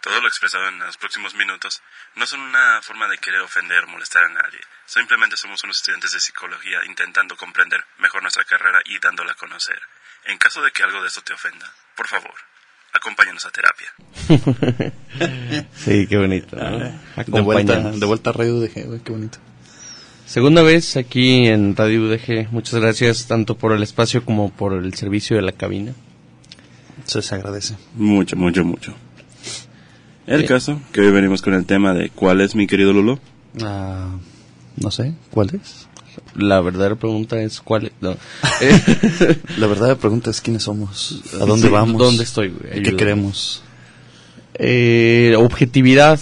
[0.00, 1.82] Todo lo expresado en los próximos minutos
[2.16, 4.60] no son una forma de querer ofender o molestar a nadie.
[4.86, 9.78] Simplemente somos unos estudiantes de psicología intentando comprender mejor nuestra carrera y dándola a conocer.
[10.24, 12.34] En caso de que algo de esto te ofenda, por favor,
[12.94, 13.92] acompáñanos a terapia.
[15.76, 16.56] sí, qué bonito.
[16.56, 19.38] De vuelta, de vuelta a Radio UDG, qué bonito.
[20.24, 22.50] Segunda vez aquí en Radio UDG.
[22.52, 25.92] Muchas gracias tanto por el espacio como por el servicio de la cabina.
[27.04, 27.76] Se les agradece.
[27.94, 28.94] Mucho, mucho, mucho.
[30.30, 33.18] El caso, que hoy venimos con el tema de ¿cuál es mi querido Lulo?
[33.64, 34.10] Ah,
[34.76, 35.88] no sé, ¿cuál es?
[36.36, 37.92] La verdadera pregunta es ¿cuál es?
[39.58, 42.80] la verdadera pregunta es quiénes somos, a dónde vamos, dónde estoy, güey?
[42.80, 43.64] qué queremos.
[44.54, 46.20] Eh, objetividad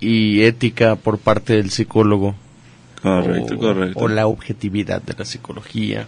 [0.00, 2.34] y ética por parte del psicólogo.
[3.02, 3.98] Correcto, correcto.
[3.98, 6.06] O la objetividad de la psicología.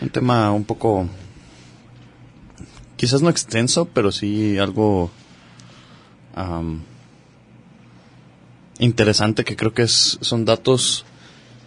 [0.00, 1.10] Un tema un poco,
[2.96, 5.10] quizás no extenso, pero sí algo
[8.78, 11.04] interesante que creo que es, son datos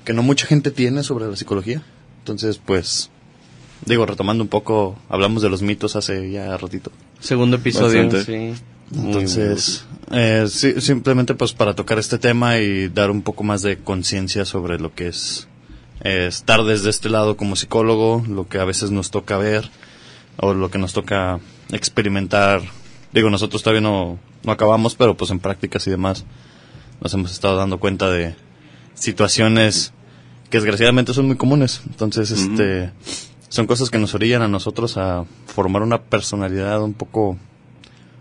[0.03, 1.84] que no mucha gente tiene sobre la psicología.
[2.20, 3.09] Entonces, pues,
[3.86, 6.92] digo, retomando un poco, hablamos de los mitos hace ya ratito.
[7.20, 8.54] Segundo episodio, sí.
[8.94, 14.45] Entonces, eh, simplemente pues para tocar este tema y dar un poco más de conciencia
[14.45, 15.48] sobre lo que es
[16.04, 19.70] eh, estar desde este lado como psicólogo, lo que a veces nos toca ver
[20.38, 21.39] o lo que nos toca
[21.72, 22.61] experimentar.
[23.11, 26.26] Digo, nosotros todavía no, no acabamos, pero pues en prácticas y demás
[27.02, 28.36] nos hemos estado dando cuenta de
[28.94, 29.94] situaciones
[30.50, 31.82] que desgraciadamente son muy comunes.
[31.88, 32.92] Entonces, este,
[33.50, 37.38] son cosas que nos orillan a nosotros a formar una personalidad un poco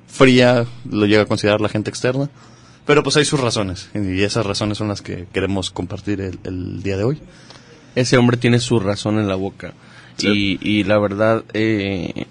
[0.07, 2.31] fría, lo llega a considerar la gente externa.
[2.87, 6.99] Pero pues hay sus razones, y esas razones son las que queremos compartir el, día
[6.99, 7.19] de hoy.
[7.95, 9.73] Ese hombre tiene su razón en la boca.
[10.23, 12.27] Y, y la verdad, eh,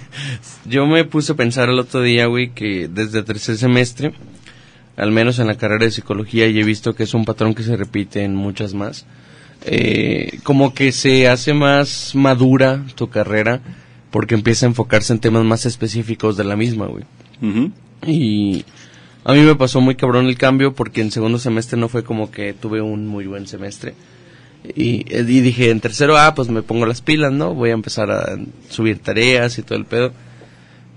[0.64, 4.12] yo me puse a pensar el otro día, güey, que desde el tercer semestre,
[4.96, 7.62] al menos en la carrera de psicología, y he visto que es un patrón que
[7.62, 9.06] se repite en muchas más,
[9.64, 13.60] eh, como que se hace más madura tu carrera
[14.10, 17.04] porque empieza a enfocarse en temas más específicos de la misma, güey.
[18.06, 18.64] Y
[19.24, 22.30] a mí me pasó muy cabrón el cambio porque en segundo semestre no fue como
[22.30, 23.94] que tuve un muy buen semestre.
[24.62, 27.54] Y, dije, en tercero, ah, pues me pongo las pilas, ¿no?
[27.54, 28.38] Voy a empezar a
[28.68, 30.12] subir tareas y todo el pedo.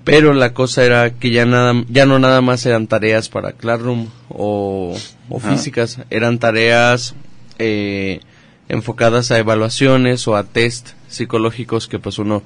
[0.03, 4.07] Pero la cosa era que ya nada, ya no nada más eran tareas para Classroom
[4.27, 4.97] o,
[5.39, 7.15] físicas, eran tareas
[7.57, 8.19] eh,
[8.67, 12.43] enfocadas a evaluaciones o a test psicológicos que pues uno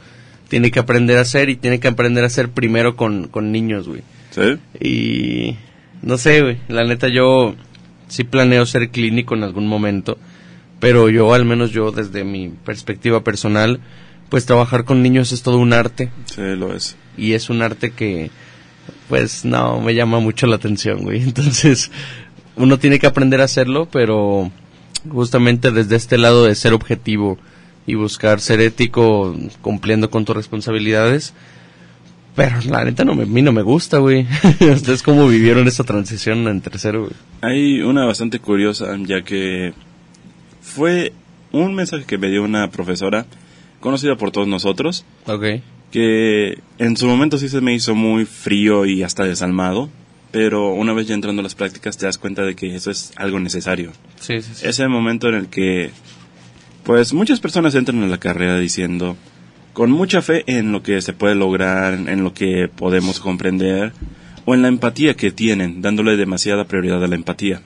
[0.49, 3.87] tiene que aprender a hacer y tiene que aprender a hacer primero con, con niños,
[3.87, 4.03] güey.
[4.29, 4.59] Sí.
[4.79, 5.57] Y
[6.03, 7.55] no sé, güey, la neta yo
[8.07, 10.19] sí planeo ser clínico en algún momento
[10.79, 13.79] pero yo, al menos yo, desde mi perspectiva personal,
[14.29, 16.09] pues trabajar con niños es todo un arte.
[16.25, 16.95] Sí, lo es.
[17.17, 18.29] Y es un arte que,
[19.09, 21.21] pues, no, me llama mucho la atención, güey.
[21.23, 21.91] Entonces,
[22.55, 24.51] uno tiene que aprender a hacerlo, pero
[25.09, 27.37] justamente desde este lado de ser objetivo
[27.85, 31.33] y buscar ser ético cumpliendo con tus responsabilidades.
[32.35, 34.27] Pero la neta no me, a mí no me gusta, güey.
[34.59, 37.13] ¿Ustedes cómo vivieron esa transición en tercero, güey?
[37.41, 39.73] Hay una bastante curiosa, ya que
[40.67, 41.13] fue
[41.51, 43.25] un mensaje que me dio una profesora
[43.79, 45.05] conocida por todos nosotros.
[45.25, 45.61] Ok.
[45.91, 49.89] Que en su momento sí se me hizo muy frío y hasta desalmado.
[50.31, 53.13] Pero una vez ya entrando a las prácticas te das cuenta de que eso es
[53.15, 53.93] algo necesario.
[54.19, 54.67] Sí, sí, sí.
[54.67, 55.91] Ese momento en el que,
[56.83, 59.15] pues muchas personas entran en la carrera diciendo,
[59.71, 63.93] con mucha fe en lo que se puede lograr, en lo que podemos comprender,
[64.43, 67.61] o en la empatía que tienen, dándole demasiada prioridad a la empatía.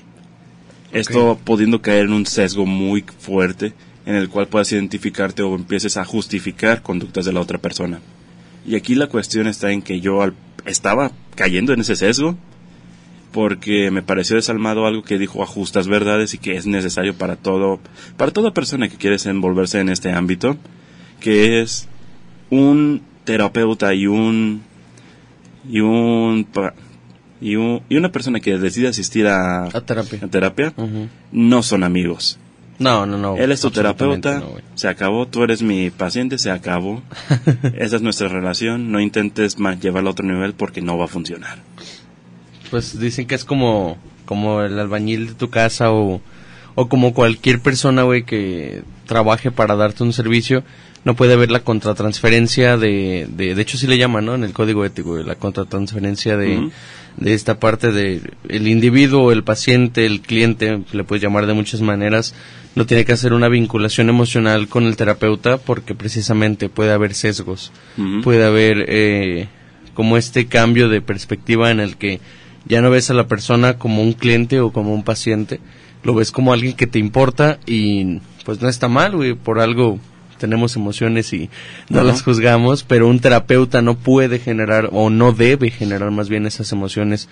[0.93, 3.73] Esto pudiendo caer en un sesgo muy fuerte
[4.05, 8.01] en el cual puedas identificarte o empieces a justificar conductas de la otra persona.
[8.65, 10.21] Y aquí la cuestión está en que yo
[10.65, 12.35] estaba cayendo en ese sesgo
[13.31, 17.37] porque me pareció desalmado algo que dijo a justas verdades y que es necesario para
[17.37, 17.79] todo
[18.17, 20.57] para toda persona que quiere envolverse en este ámbito,
[21.19, 21.87] que es
[22.49, 24.61] un terapeuta y un
[25.69, 26.45] y un
[27.41, 29.67] y, y una persona que decide asistir a,
[30.29, 30.73] terapia,
[31.31, 32.37] no son amigos.
[32.77, 33.35] No, no, no.
[33.37, 34.43] Él es tu terapeuta,
[34.75, 37.01] se acabó, tú eres mi paciente, se acabó.
[37.77, 41.07] Esa es nuestra relación, no intentes más llevarlo a otro nivel porque no va a
[41.07, 41.59] funcionar.
[42.69, 46.21] Pues dicen que es como, como el albañil de tu casa o,
[46.75, 50.63] o como cualquier persona, güey, que trabaje para darte un servicio
[51.03, 54.35] no puede haber la contratransferencia de, de, de hecho sí le llaman, ¿no?
[54.35, 56.69] En el código ético, la contratransferencia de,
[57.17, 61.81] de esta parte de el individuo, el paciente, el cliente, le puedes llamar de muchas
[61.81, 62.33] maneras,
[62.75, 67.71] no tiene que hacer una vinculación emocional con el terapeuta porque precisamente puede haber sesgos,
[68.23, 69.47] puede haber, eh,
[69.93, 72.21] como este cambio de perspectiva en el que
[72.65, 75.59] ya no ves a la persona como un cliente o como un paciente,
[76.03, 79.99] lo ves como alguien que te importa y pues no está mal, güey, por algo
[80.41, 81.49] tenemos emociones y
[81.89, 86.47] no las juzgamos, pero un terapeuta no puede generar o no debe generar más bien
[86.47, 87.29] esas emociones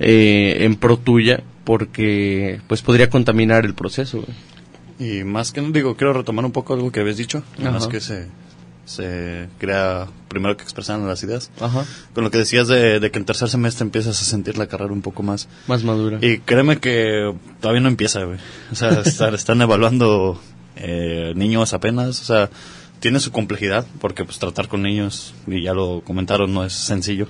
[0.00, 4.24] eh, en pro tuya porque pues podría contaminar el proceso.
[4.98, 8.00] Y más que no digo, quiero retomar un poco algo que habías dicho, más que
[8.00, 8.28] se,
[8.86, 11.50] se crea primero que expresan las ideas.
[12.14, 15.02] Con lo que decías de, que en tercer semestre empiezas a sentir la carrera un
[15.02, 15.48] poco más...
[15.66, 16.18] Más madura.
[16.22, 18.38] Y créeme que todavía no empieza, güey.
[18.72, 19.00] O sea,
[19.34, 20.40] están evaluando
[20.76, 22.50] eh, niños apenas, o sea,
[23.00, 27.28] tiene su complejidad, porque pues tratar con niños, y ya lo comentaron, no es sencillo.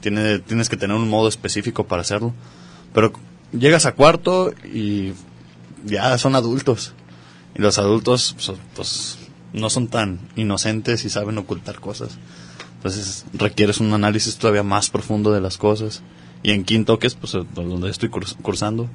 [0.00, 2.32] Tiene, tienes que tener un modo específico para hacerlo.
[2.94, 3.12] Pero
[3.52, 5.12] llegas a cuarto y
[5.84, 6.92] ya son adultos.
[7.54, 9.18] Y los adultos pues, pues,
[9.52, 12.18] no son tan inocentes y saben ocultar cosas.
[12.76, 16.02] Entonces requieres un análisis todavía más profundo de las cosas.
[16.42, 18.88] Y en quinto, que es pues, donde estoy cursando,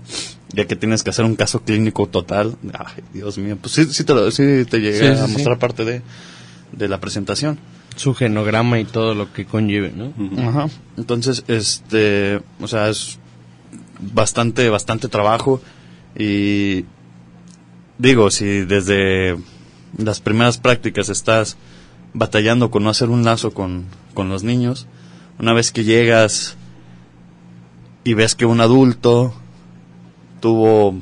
[0.54, 4.04] ya que tienes que hacer un caso clínico total, ay, Dios mío, pues sí, sí
[4.06, 6.02] te, sí te llegué a mostrar parte de,
[6.72, 7.60] de la presentación.
[7.96, 10.14] Su genograma y todo lo que conlleve, ¿no?
[10.48, 10.68] Ajá.
[10.98, 13.20] Entonces, este, o sea, es
[14.00, 15.62] bastante, bastante trabajo
[16.18, 16.86] y
[17.98, 19.38] digo, si desde
[19.98, 21.58] las primeras prácticas estás
[22.14, 24.88] batallando con no hacer un lazo con, con los niños,
[25.40, 26.58] una vez que llegas
[28.04, 29.34] y ves que un adulto
[30.40, 30.96] tuvo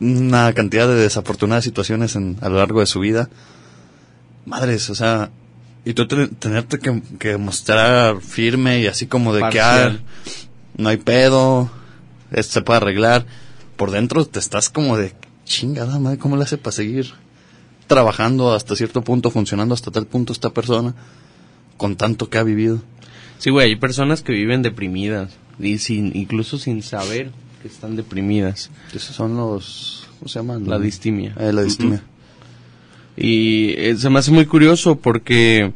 [0.00, 3.28] una cantidad de desafortunadas situaciones en, a lo largo de su vida.
[4.44, 5.30] Madres, o sea,
[5.84, 9.96] y tú tenerte que, mostrar firme y así como de que ah,
[10.76, 11.70] no hay pedo,
[12.32, 13.26] esto se puede arreglar.
[13.76, 15.12] Por dentro te estás como de
[15.44, 17.12] chingada madre, ¿cómo le hace para seguir
[17.86, 20.94] trabajando hasta cierto punto, funcionando hasta tal punto esta persona
[21.76, 22.80] con tanto que ha vivido?
[23.38, 27.30] Sí, güey, hay personas que viven deprimidas y sin, incluso sin saber
[27.62, 28.70] que están deprimidas.
[28.94, 30.68] Esos son los, ¿cómo se llaman?
[30.68, 31.34] La distimia.
[31.38, 32.02] Eh, la distimia.
[33.16, 35.72] Y eh, se me hace muy curioso porque,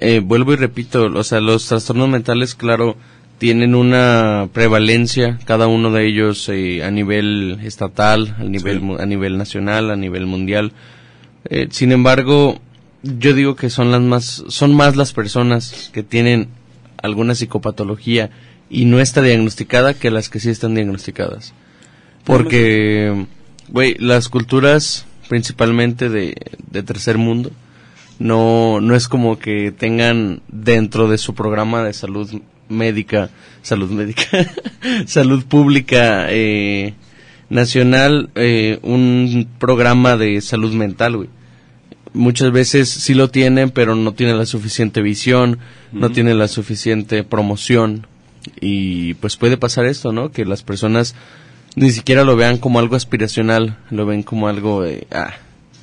[0.00, 2.96] eh, vuelvo y repito, o sea, los trastornos mentales, claro,
[3.38, 9.90] tienen una prevalencia, cada uno de ellos a nivel estatal, a nivel, a nivel nacional,
[9.90, 10.72] a nivel mundial.
[11.70, 12.60] sin embargo,
[13.02, 16.48] yo digo que son las más, son más las personas que tienen
[17.02, 18.30] alguna psicopatología
[18.68, 21.54] y no está diagnosticada que las que sí están diagnosticadas.
[22.24, 23.26] Porque,
[23.68, 26.34] güey, las culturas principalmente de,
[26.70, 27.52] de tercer mundo
[28.18, 33.30] no, no es como que tengan dentro de su programa de salud médica,
[33.62, 34.28] salud médica,
[35.06, 36.94] salud pública eh,
[37.48, 41.39] nacional, eh, un programa de salud mental, güey
[42.12, 45.58] muchas veces sí lo tienen, pero no tienen la suficiente visión,
[45.92, 48.06] no tienen la suficiente promoción.
[48.60, 50.30] Y pues puede pasar esto, ¿no?
[50.32, 51.14] Que las personas
[51.76, 55.34] ni siquiera lo vean como algo aspiracional, lo ven como algo de, ah,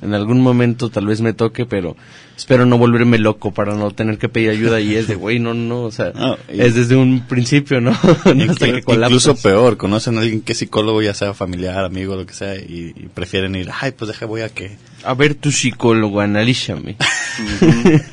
[0.02, 1.96] en algún momento tal vez me toque, pero
[2.36, 5.54] espero no volverme loco para no tener que pedir ayuda y es de, güey, no,
[5.54, 6.12] no, o sea,
[6.48, 7.96] es desde un principio, ¿no?
[8.26, 12.56] Incluso peor, conocen a alguien que es psicólogo, ya sea familiar, amigo, lo que sea,
[12.56, 14.76] y, prefieren ir, ay, pues deja, voy a que...
[15.04, 16.96] A ver tu psicólogo, analízame.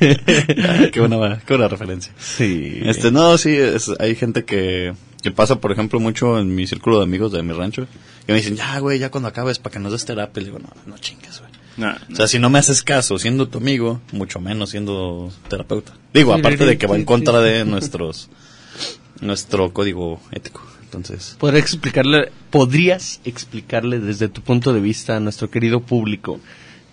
[0.92, 2.12] qué, buena, qué buena referencia.
[2.18, 2.80] Sí.
[2.84, 3.56] Este, no, sí,
[3.98, 7.52] hay gente que, que pasa, por ejemplo, mucho en mi círculo de amigos de mi
[7.52, 7.86] rancho,
[8.26, 10.58] que me dicen, ya, güey, ya cuando acabes para que nos des terapia, le digo,
[10.58, 14.40] no, no chingues, güey o sea, si no me haces caso siendo tu amigo, mucho
[14.40, 15.92] menos siendo terapeuta.
[16.14, 18.30] Digo, aparte de que va en contra de nuestros
[19.20, 20.62] nuestro código ético.
[20.82, 26.40] Entonces, ¿Podrías explicarle, podrías explicarle desde tu punto de vista a nuestro querido público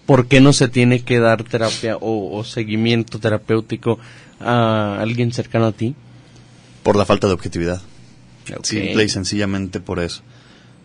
[0.06, 4.00] por qué no se tiene que dar terapia o, seguimiento terapéutico
[4.40, 5.96] a alguien cercano a ti?
[6.84, 7.82] Por la falta de objetividad.
[8.64, 10.22] Simple y sencillamente por eso.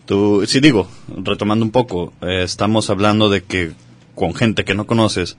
[0.05, 3.73] Tú, sí digo, retomando un poco, eh, estamos hablando de que
[4.15, 5.37] con gente que no conoces,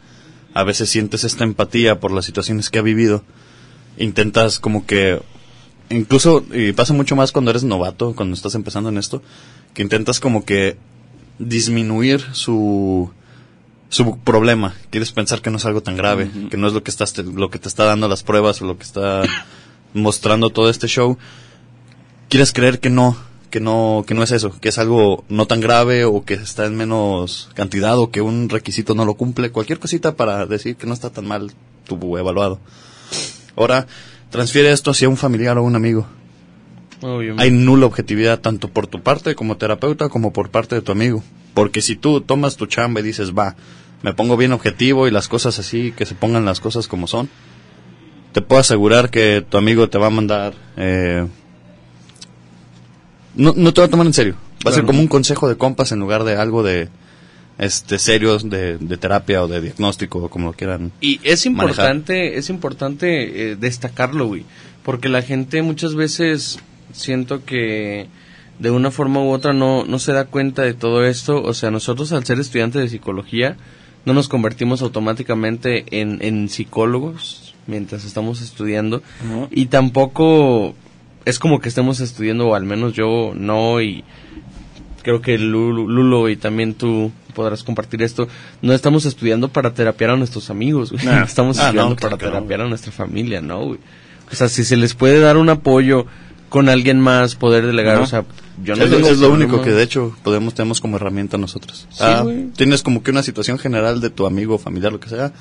[0.55, 3.25] a veces sientes esta empatía por las situaciones que ha vivido,
[3.99, 5.21] intentas como que,
[5.89, 9.23] incluso, y pasa mucho más cuando eres novato, cuando estás empezando en esto,
[9.75, 10.77] que intentas como que
[11.39, 13.11] disminuir su,
[13.91, 14.75] su problema.
[14.89, 17.51] Quieres pensar que no es algo tan grave, que no es lo que, estás, lo
[17.51, 19.23] que te está dando las pruebas o lo que está
[19.95, 21.19] mostrando todo este show.
[22.29, 23.17] Quieres creer que no,
[23.51, 26.67] que no, que no es eso, que es algo no tan grave o que está
[26.67, 30.87] en menos cantidad o que un requisito no lo cumple, cualquier cosita para decir que
[30.87, 31.53] no está tan mal
[31.85, 32.61] tu evaluado.
[33.57, 33.89] Ahora,
[34.31, 36.07] transfiere esto hacia un familiar o un amigo.
[37.39, 41.23] Hay nula objetividad tanto por tu parte como terapeuta como por parte de tu amigo.
[41.55, 43.57] Porque si tú tomas tu chamba y dices, va,
[44.03, 47.29] me pongo bien objetivo y las cosas así, que se pongan las cosas como son,
[48.33, 50.55] te puedo asegurar que tu amigo te va a mandar...
[50.77, 51.27] Eh,
[53.35, 54.37] no, no te va a tomar en serio.
[54.67, 56.89] Va a ser como un consejo de compas en lugar de algo de
[57.59, 60.93] este serio de, de terapia o de diagnóstico o como lo quieran.
[61.01, 61.71] Y es manejar.
[61.71, 64.45] importante, es importante eh, destacarlo, güey,
[64.83, 66.59] porque la gente muchas veces
[66.93, 68.09] siento que
[68.59, 71.43] de una forma u otra no, no se da cuenta de todo esto.
[71.43, 73.57] O sea, nosotros al ser estudiantes de psicología
[74.05, 79.03] no nos convertimos automáticamente en, en psicólogos mientras estamos estudiando
[79.51, 80.75] y tampoco
[81.25, 84.03] es como que estemos estudiando, o al menos yo no, y
[85.03, 88.27] creo que Lulo, Lulo y también tú podrás compartir esto,
[88.63, 91.05] no estamos estudiando para terapiar a nuestros amigos, güey.
[91.05, 91.23] Nah.
[91.25, 93.79] estamos Ah, estudiando no, para claro no, terapiar a nuestra familia, ¿no, güey?
[94.33, 96.07] O sea, si se les puede dar un apoyo
[96.51, 98.25] con alguien más, poder delegar, o sea,
[98.63, 101.87] yo no es, tengo es lo único que de hecho podemos tenemos como herramienta nosotros.
[101.91, 102.27] Sí, Ah,
[102.57, 105.33] tienes como que una situación general de tu amigo, familiar, lo que sea.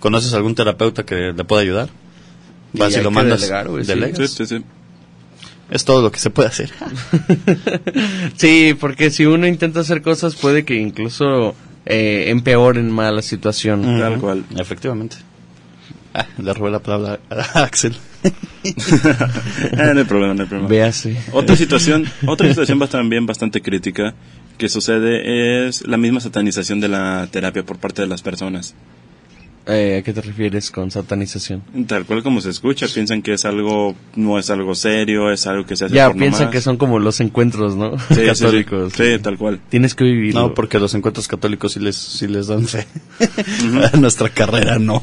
[0.00, 1.88] ¿Conoces algún terapeuta que le pueda ayudar?
[2.72, 3.40] Y Vas y, hay lo mandas.
[3.42, 4.30] delegar, delegas.
[4.30, 4.64] Sí, sí, sí.
[5.70, 6.70] Es todo lo que se puede hacer.
[8.36, 11.54] Sí, porque si uno intenta hacer cosas puede que incluso
[11.86, 13.82] eh, empeoren más la situación.
[13.98, 14.44] Tal cual.
[14.56, 15.16] Efectivamente.
[16.12, 17.96] Ah, le robé la palabra a Axel.
[18.24, 18.32] Eh,
[19.94, 20.68] no hay problema, no hay problema.
[20.68, 21.16] Véase.
[21.32, 24.14] Otra situación, otra situación también bastante crítica
[24.58, 28.74] que sucede es la misma satanización de la terapia por parte de las personas.
[29.66, 31.62] Eh, ¿A qué te refieres con satanización?
[31.86, 35.64] Tal cual como se escucha, piensan que es algo, no es algo serio, es algo
[35.64, 36.52] que se hace Ya por piensan nomás.
[36.52, 37.98] que son como los encuentros, ¿no?
[37.98, 38.26] Sí, sí, sí.
[38.26, 38.92] Católicos.
[38.94, 39.60] Sí, tal cual.
[39.70, 40.40] Tienes que vivirlo.
[40.40, 42.86] No, porque los encuentros católicos sí les, sí les dan fe.
[43.92, 45.02] A Nuestra carrera no.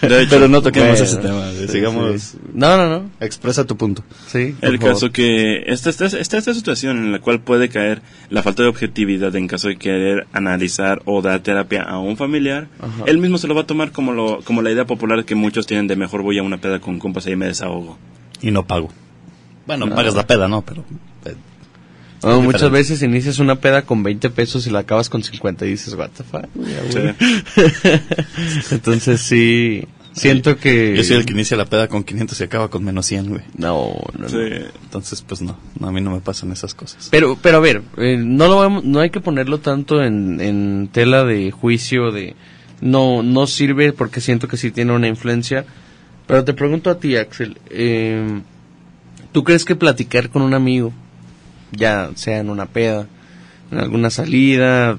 [0.00, 1.50] Hecho, Pero no toquemos Bueno, ese tema.
[1.52, 2.22] sí, Sigamos.
[2.22, 2.38] sí.
[2.54, 3.10] No, no, no.
[3.20, 4.02] Expresa tu punto.
[4.28, 4.54] Sí.
[4.58, 4.94] por El favor.
[4.94, 8.68] caso que esta, esta, esta, esta situación en la cual puede caer la falta de
[8.70, 13.04] objetividad en caso de querer analizar o dar terapia a un familiar, Ajá.
[13.06, 15.66] él mismo se lo va a tomar como, lo, como la idea popular que muchos
[15.66, 17.98] tienen de mejor voy a una peda con compas y me desahogo.
[18.40, 18.88] Y no pago.
[19.66, 19.94] Bueno, No.
[19.94, 20.62] pagas la peda, ¿no?
[20.62, 20.84] Pero.
[21.26, 21.34] eh,
[22.22, 22.70] No, muchas diferente.
[22.78, 26.10] veces inicias una peda con 20 pesos y la acabas con 50 y dices, what
[26.16, 26.46] the fuck.
[26.90, 28.70] Sí.
[28.70, 30.94] Entonces sí, siento que...
[30.96, 33.42] Yo soy el que inicia la peda con 500 y acaba con menos 100, güey.
[33.56, 34.28] No, no, no.
[34.28, 34.36] Sí.
[34.84, 35.58] Entonces, pues no.
[35.78, 35.88] no.
[35.88, 37.08] A mí no me pasan esas cosas.
[37.10, 40.88] Pero, pero a ver, eh, no lo vamos- no hay que ponerlo tanto en, en
[40.92, 42.34] tela de juicio de
[42.80, 45.64] no no sirve porque siento que sí tiene una influencia.
[46.26, 48.40] Pero te pregunto a ti, Axel, eh,
[49.32, 50.92] ¿tú crees que platicar con un amigo,
[51.72, 53.06] ya sea en una peda,
[53.70, 54.98] en alguna salida,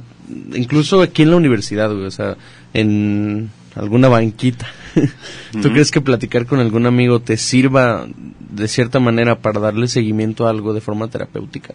[0.54, 2.36] incluso aquí en la universidad, güey, o sea,
[2.74, 4.68] en alguna banquita,
[5.62, 8.08] ¿tú crees que platicar con algún amigo te sirva
[8.50, 11.74] de cierta manera para darle seguimiento a algo de forma terapéutica?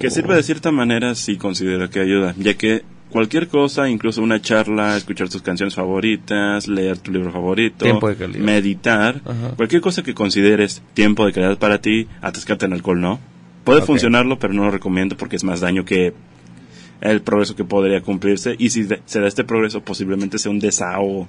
[0.00, 2.82] Que sirve de cierta manera si considero que ayuda, ya que
[3.14, 8.16] cualquier cosa, incluso una charla, escuchar tus canciones favoritas, leer tu libro favorito, Tiempo de
[8.16, 8.44] calidad.
[8.44, 9.50] meditar, Ajá.
[9.56, 13.20] cualquier cosa que consideres tiempo de calidad para ti, atascarte en alcohol no.
[13.64, 16.12] Puede funcionarlo, pero no lo recomiendo porque es más daño que
[17.00, 21.28] el progreso que podría cumplirse y si se da este progreso posiblemente sea un desahogo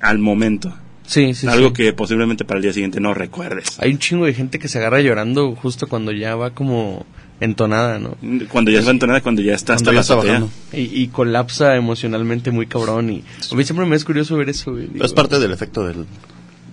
[0.00, 0.72] al momento,
[1.06, 1.74] Sí, sí, algo sí.
[1.74, 3.78] que posiblemente para el día siguiente no recuerdes.
[3.80, 7.04] Hay un chingo de gente que se agarra llorando justo cuando ya va como
[7.44, 8.16] entonada, ¿no?
[8.48, 10.46] Cuando ya es la entonada, cuando ya está hasta Cuando ya la.
[10.72, 13.10] Y, y colapsa emocionalmente muy cabrón.
[13.10, 14.86] Y a mí siempre me es curioso ver eso, güey.
[14.88, 16.06] Digo, es parte del efecto del,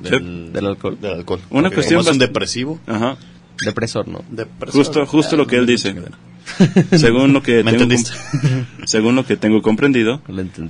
[0.01, 0.97] del, del alcohol.
[1.01, 1.41] del alcohol.
[1.49, 2.79] Una cuestión como es un bast- depresivo.
[2.87, 3.17] Ajá.
[3.63, 4.23] Depresor, ¿no?
[4.29, 4.73] depresor.
[4.81, 5.93] Justo, justo lo que él dice.
[6.97, 7.63] según lo que
[8.85, 10.21] según lo que tengo comprendido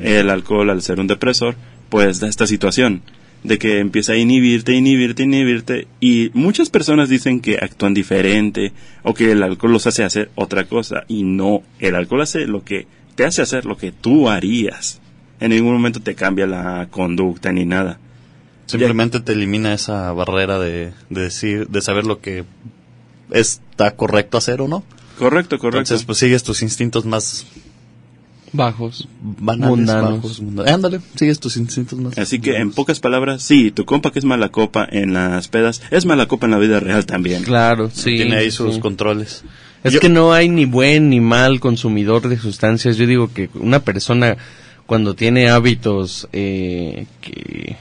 [0.01, 1.55] el alcohol al ser un depresor
[1.89, 3.01] pues da esta situación
[3.43, 8.71] de que empieza a inhibirte inhibirte inhibirte y muchas personas dicen que actúan diferente
[9.03, 12.63] o que el alcohol los hace hacer otra cosa y no el alcohol hace lo
[12.63, 15.00] que te hace hacer lo que tú harías.
[15.39, 18.00] En ningún momento te cambia la conducta ni nada.
[18.67, 22.45] Simplemente te elimina esa barrera de, de decir, de saber lo que
[23.31, 24.83] está correcto hacer o no.
[25.17, 25.79] correcto correcto.
[25.79, 27.45] Entonces, pues sigues tus instintos más
[28.53, 29.08] Bajos.
[29.22, 30.15] banales, Mundanos.
[30.15, 30.72] bajos, mundanos.
[30.74, 32.17] Ándale, sigues tus instintos más.
[32.17, 35.81] Así que en pocas palabras, sí, tu compa que es mala copa en las pedas,
[35.91, 37.43] es mala copa en la vida real también.
[37.43, 38.15] Claro, sí.
[38.15, 38.79] tiene ahí sus sí.
[38.81, 39.43] controles.
[39.84, 42.98] Es Yo- que no hay ni buen ni mal consumidor de sustancias.
[42.98, 44.38] Yo digo que una persona
[44.86, 47.77] cuando tiene hábitos eh, que...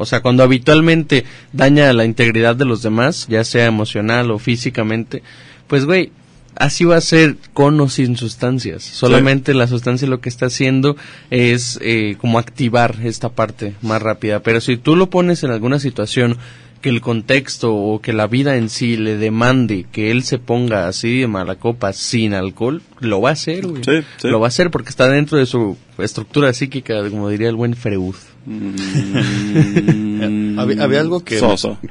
[0.00, 5.22] O sea, cuando habitualmente daña la integridad de los demás, ya sea emocional o físicamente,
[5.66, 6.12] pues güey,
[6.58, 8.82] así va a ser con o sin sustancias.
[8.82, 10.96] Solamente la sustancia lo que está haciendo
[11.30, 14.42] es eh, como activar esta parte más rápida.
[14.42, 16.36] Pero si tú lo pones en alguna situación
[16.80, 20.86] que el contexto o que la vida en sí le demande que él se ponga
[20.86, 23.82] así de mala copa sin alcohol, lo va a hacer, güey.
[23.84, 24.28] Sí, sí.
[24.28, 27.74] Lo va a hacer porque está dentro de su estructura psíquica, como diría el buen
[27.74, 28.14] Freud.
[28.46, 31.40] Mm, había, había algo que,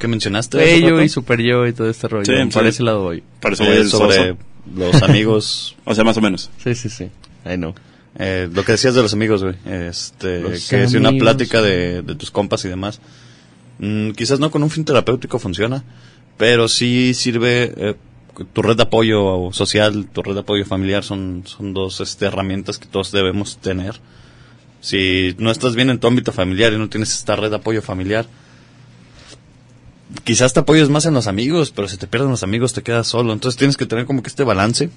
[0.08, 0.58] mencionaste.
[0.58, 2.26] rato, y super yo y todo este rollo.
[2.26, 3.18] Sí, Por ese lado voy.
[3.18, 4.38] Eh, voy el sobre soso.
[4.76, 5.76] Los amigos.
[5.86, 6.50] O sea, más o menos.
[6.64, 7.06] Sí, sí, sí.
[7.46, 7.74] I know.
[8.20, 9.56] eh, lo que decías de los amigos, güey.
[9.66, 13.00] Este, Los que si una plática de, de tus compas y demás.
[13.80, 15.84] mm, quizás no con un fin terapéutico funciona,
[16.38, 17.74] pero sí sirve.
[17.78, 17.96] eh,
[18.54, 22.78] tu red de apoyo social, tu red de apoyo familiar son, son dos este, herramientas
[22.78, 24.00] que todos debemos tener.
[24.80, 27.82] Si no estás bien en tu ámbito familiar y no tienes esta red de apoyo
[27.82, 28.28] familiar,
[30.24, 33.08] quizás te apoyes más en los amigos, pero si te pierden los amigos te quedas
[33.08, 33.34] solo.
[33.34, 34.90] Entonces tienes que tener como que este balance,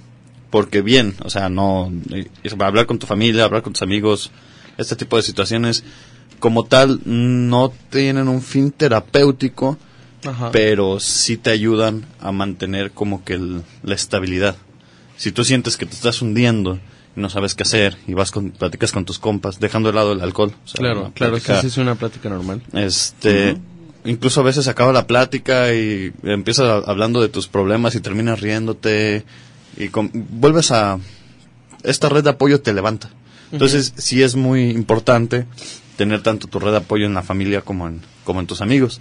[0.51, 1.91] porque bien, o sea, no
[2.61, 4.31] hablar con tu familia, hablar con tus amigos,
[4.79, 5.85] este tipo de situaciones
[6.39, 9.77] como tal no tienen un fin terapéutico,
[10.27, 10.51] Ajá.
[10.53, 14.57] pero sí te ayudan a mantener como que el- la estabilidad.
[15.17, 16.79] Si tú sientes que te estás hundiendo
[17.15, 20.13] y no sabes qué hacer y vas con platicas con tus compas, dejando de lado
[20.13, 20.55] el alcohol.
[20.65, 22.63] o sea, claro, claro, plática- sí, es una plática normal.
[22.73, 23.57] este,
[24.05, 29.25] incluso a veces acaba la plática y empiezas hablando de tus problemas y terminas riéndote
[29.77, 30.99] y vuelves a
[31.83, 33.11] esta red de apoyo te levanta.
[33.53, 35.47] Entonces, sí es muy importante
[35.97, 39.01] tener tanto tu red de apoyo en la familia como en como en tus amigos,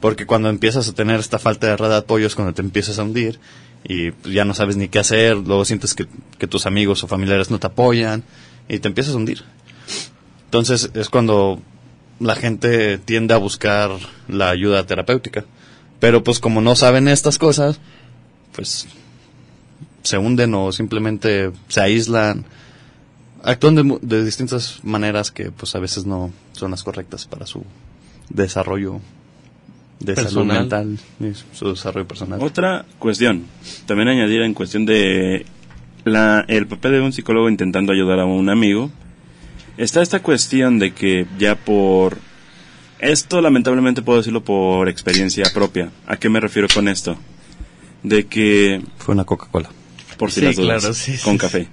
[0.00, 2.98] porque cuando empiezas a tener esta falta de red de apoyo es cuando te empiezas
[2.98, 3.40] a hundir
[3.84, 6.06] y pues, ya no sabes ni qué hacer, luego sientes que,
[6.38, 8.22] que tus amigos o familiares no te apoyan
[8.68, 9.44] y te empiezas a hundir.
[10.44, 11.62] Entonces es cuando
[12.20, 13.90] la gente tiende a buscar
[14.28, 15.44] la ayuda terapéutica.
[16.00, 17.80] Pero pues como no saben estas cosas,
[18.52, 18.86] pues
[20.02, 22.44] se hunden o simplemente se aíslan.
[23.42, 27.64] Actúan de, de distintas maneras que pues a veces no son las correctas para su
[28.28, 29.00] desarrollo
[30.00, 32.40] de salud mental y su desarrollo personal.
[32.42, 33.44] Otra cuestión,
[33.86, 35.46] también añadir en cuestión de
[36.04, 38.90] la, el papel de un psicólogo intentando ayudar a un amigo,
[39.76, 42.18] está esta cuestión de que ya por...
[42.98, 45.90] Esto lamentablemente puedo decirlo por experiencia propia.
[46.06, 47.16] ¿A qué me refiero con esto?
[48.02, 49.68] De que, Fue una Coca-Cola.
[50.16, 51.68] por si Sí, las dudas, claro, sí, con sí, café.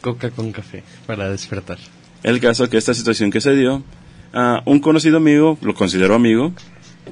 [0.00, 1.78] Coca con café para despertar.
[2.24, 3.84] El caso que esta situación que se dio,
[4.32, 6.52] a un conocido amigo, lo considero amigo,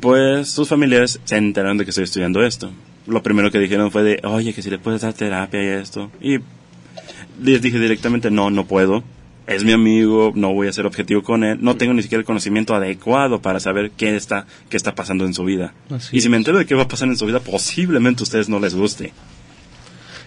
[0.00, 2.70] pues sus familiares se enteraron de que estoy estudiando esto.
[3.06, 6.10] Lo primero que dijeron fue de, oye, que si le puedes dar terapia y esto.
[6.20, 6.38] Y
[7.40, 9.04] les dije directamente, no, no puedo.
[9.46, 11.58] Es mi amigo, no voy a ser objetivo con él.
[11.60, 15.34] No tengo ni siquiera el conocimiento adecuado para saber qué está, qué está pasando en
[15.34, 15.72] su vida.
[15.90, 18.24] Así y si me entero de qué va a pasar en su vida, posiblemente a
[18.24, 19.12] ustedes no les guste.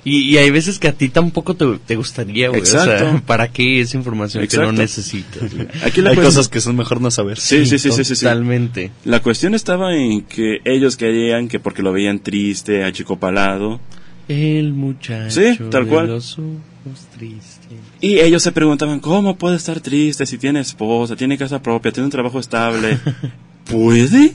[0.06, 2.62] Y, y hay veces que a ti tampoco te, te gustaría, güey.
[2.62, 3.22] O sea, Exacto.
[3.28, 4.82] ¿para qué esa información que no Exacto.
[4.82, 5.54] necesitas?
[5.54, 5.68] güey?
[5.84, 7.38] Aquí Hay cosas que son mejor no saber.
[7.38, 8.24] Sí, sí, sí, sí, sí, sí.
[8.24, 8.92] Totalmente.
[9.04, 13.82] La cuestión estaba en que ellos querían que porque lo veían triste, achicopalado,
[14.30, 16.08] El muchacho Sí, tal de cual.
[16.08, 17.59] los ojos tristes.
[18.02, 22.06] Y ellos se preguntaban, ¿cómo puede estar triste si tiene esposa, tiene casa propia, tiene
[22.06, 22.98] un trabajo estable?
[23.70, 24.34] ¿Puede?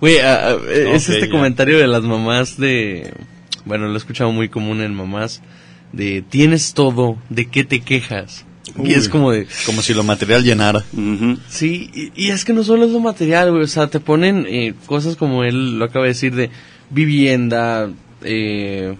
[0.00, 1.30] Güey, a- a- es este ya.
[1.30, 3.12] comentario de las mamás de...
[3.64, 5.42] Bueno, lo he escuchado muy común en mamás.
[5.92, 8.44] De, tienes todo, ¿de qué te quejas?
[8.84, 9.46] Y es como de...
[9.64, 10.84] Como si lo material llenara.
[11.48, 13.62] Sí, y, y es que no solo es lo material, güey.
[13.62, 16.50] O sea, te ponen eh, cosas como él lo acaba de decir de
[16.90, 17.90] vivienda,
[18.22, 18.96] eh...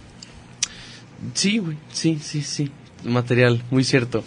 [1.35, 2.71] Sí, güey, sí, sí, sí.
[3.05, 4.25] Material, muy cierto.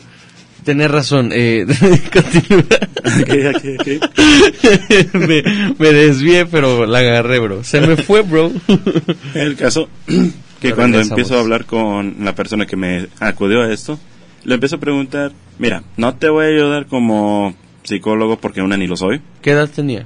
[0.63, 1.65] Tenés razón, eh...
[2.13, 2.63] continúa.
[3.21, 5.13] Ok, ok, ok.
[5.27, 5.43] me,
[5.79, 7.63] me desvié, pero la agarré, bro.
[7.63, 8.51] Se me fue, bro.
[9.33, 10.29] El caso que
[10.61, 11.09] Pero cuando regresamos.
[11.19, 13.99] empiezo a hablar con la persona que me acudió a esto,
[14.43, 18.85] le empiezo a preguntar, mira, no te voy a ayudar como psicólogo porque una ni
[18.85, 19.19] lo soy.
[19.41, 20.05] ¿Qué edad tenía?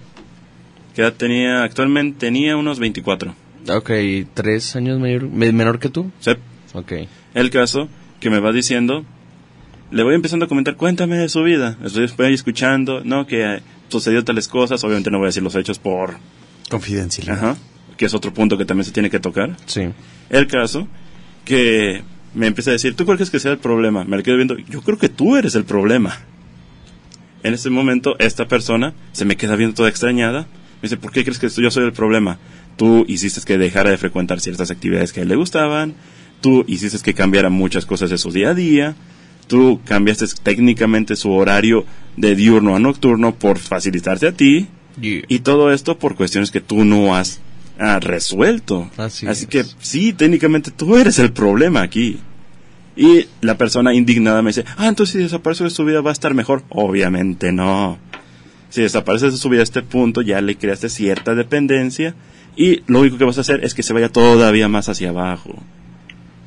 [0.96, 1.64] ¿Qué edad tenía?
[1.64, 3.36] Actualmente tenía unos 24.
[3.68, 3.92] Ok,
[4.34, 6.10] tres años mayor, me- menor que tú.
[6.22, 6.32] ¿sí?
[6.74, 6.94] Ok.
[7.34, 7.90] El caso
[8.26, 9.06] que me va diciendo,
[9.92, 11.78] le voy empezando a comentar, cuéntame de su vida.
[11.84, 14.84] Estoy, escuchando, no, que eh, sucedió tales cosas.
[14.84, 16.16] Obviamente no voy a decir los hechos por...
[16.68, 17.38] Confidencialidad.
[17.38, 17.58] Ajá.
[17.98, 19.56] Que es otro punto que también se tiene que tocar.
[19.68, 19.90] Sí.
[20.32, 20.88] El caso
[21.46, 22.02] que
[22.34, 24.06] me empieza a decir, ¿tú cuál crees que sea el problema?
[24.06, 26.18] Me le quedo viendo, yo creo que tú eres el problema.
[27.44, 30.48] En ese momento, esta persona se me queda viendo toda extrañada.
[30.82, 32.40] Me dice, ¿por qué crees que yo soy el problema?
[32.76, 35.94] Tú hiciste que dejara de frecuentar ciertas actividades que a él le gustaban.
[36.46, 38.96] Tú hiciste que cambiara muchas cosas de su día a día.
[39.48, 41.86] Tú cambiaste técnicamente su horario
[42.18, 44.68] de diurno a nocturno por facilitarte a ti.
[45.02, 47.40] Y todo esto por cuestiones que tú no has
[47.80, 48.92] ah, resuelto.
[49.28, 52.20] Así que sí, técnicamente tú eres el problema aquí.
[52.96, 56.14] Y la persona indignada me dice, ah, entonces si desaparece de su vida va a
[56.14, 56.62] estar mejor.
[56.70, 57.98] Obviamente no.
[58.70, 62.14] Si desaparece de su vida a este punto, ya le creaste cierta dependencia
[62.56, 65.56] y lo único que vas a hacer es que se vaya todavía más hacia abajo.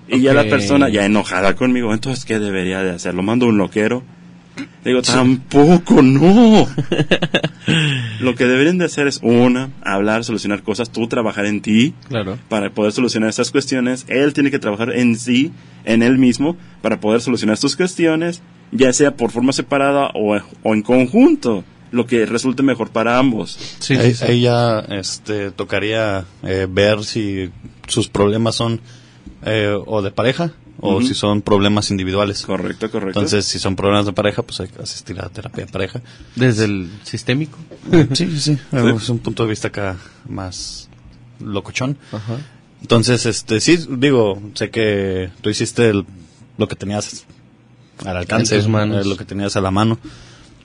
[0.08, 3.14] Y ya la persona, ya enojada conmigo, entonces, ¿qué debería de hacer?
[3.14, 4.02] ¿Lo mando a un loquero?
[4.84, 6.66] Digo, tampoco, no.
[8.20, 12.38] Lo que deberían de hacer es, una, hablar, solucionar cosas, tú trabajar en ti Claro.
[12.48, 14.04] para poder solucionar esas cuestiones.
[14.08, 15.52] Él tiene que trabajar en sí,
[15.84, 18.42] en él mismo, para poder solucionar sus cuestiones,
[18.72, 23.58] ya sea por forma separada o, o en conjunto, lo que resulte mejor para ambos.
[23.78, 24.24] Sí, ahí, sí, sí.
[24.24, 27.50] ahí ya este, tocaría eh, ver si
[27.86, 28.80] sus problemas son
[29.44, 32.42] eh, o de pareja o si son problemas individuales.
[32.42, 33.18] Correcto, correcto.
[33.18, 36.00] Entonces, si son problemas de pareja, pues hay que asistir a terapia de pareja.
[36.36, 37.58] Desde el sistémico.
[38.14, 38.58] Sí, sí, sí.
[38.72, 39.96] Es un punto de vista acá
[40.28, 40.88] más
[41.40, 41.96] locochón.
[42.12, 42.36] Ajá.
[42.80, 46.06] Entonces, este, sí, digo, sé que tú hiciste el-
[46.58, 47.24] lo que tenías
[48.04, 49.04] al alcance, En tus manos.
[49.04, 49.98] eh, lo que tenías a la mano.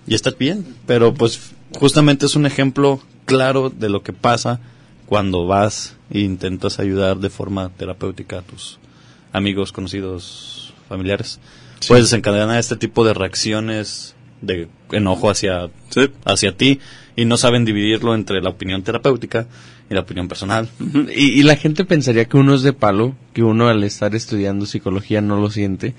[0.05, 1.39] Y está bien, pero pues
[1.79, 4.59] justamente es un ejemplo claro de lo que pasa
[5.05, 8.79] cuando vas e intentas ayudar de forma terapéutica a tus
[9.31, 11.39] amigos, conocidos, familiares.
[11.87, 16.09] Puedes desencadenar este tipo de reacciones de enojo hacia Sí.
[16.25, 16.79] hacia ti
[17.15, 19.47] y no saben dividirlo entre la opinión terapéutica
[19.89, 20.69] y la opinión personal.
[21.15, 24.65] Y, y la gente pensaría que uno es de palo, que uno al estar estudiando
[24.65, 25.93] psicología no lo siente.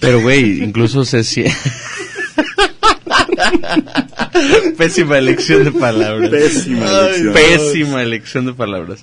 [0.00, 1.52] Pero, güey, incluso se siente...
[4.78, 6.30] Pésima elección de palabras.
[6.30, 7.32] Pésima elección.
[7.34, 9.02] Pésima elección de palabras.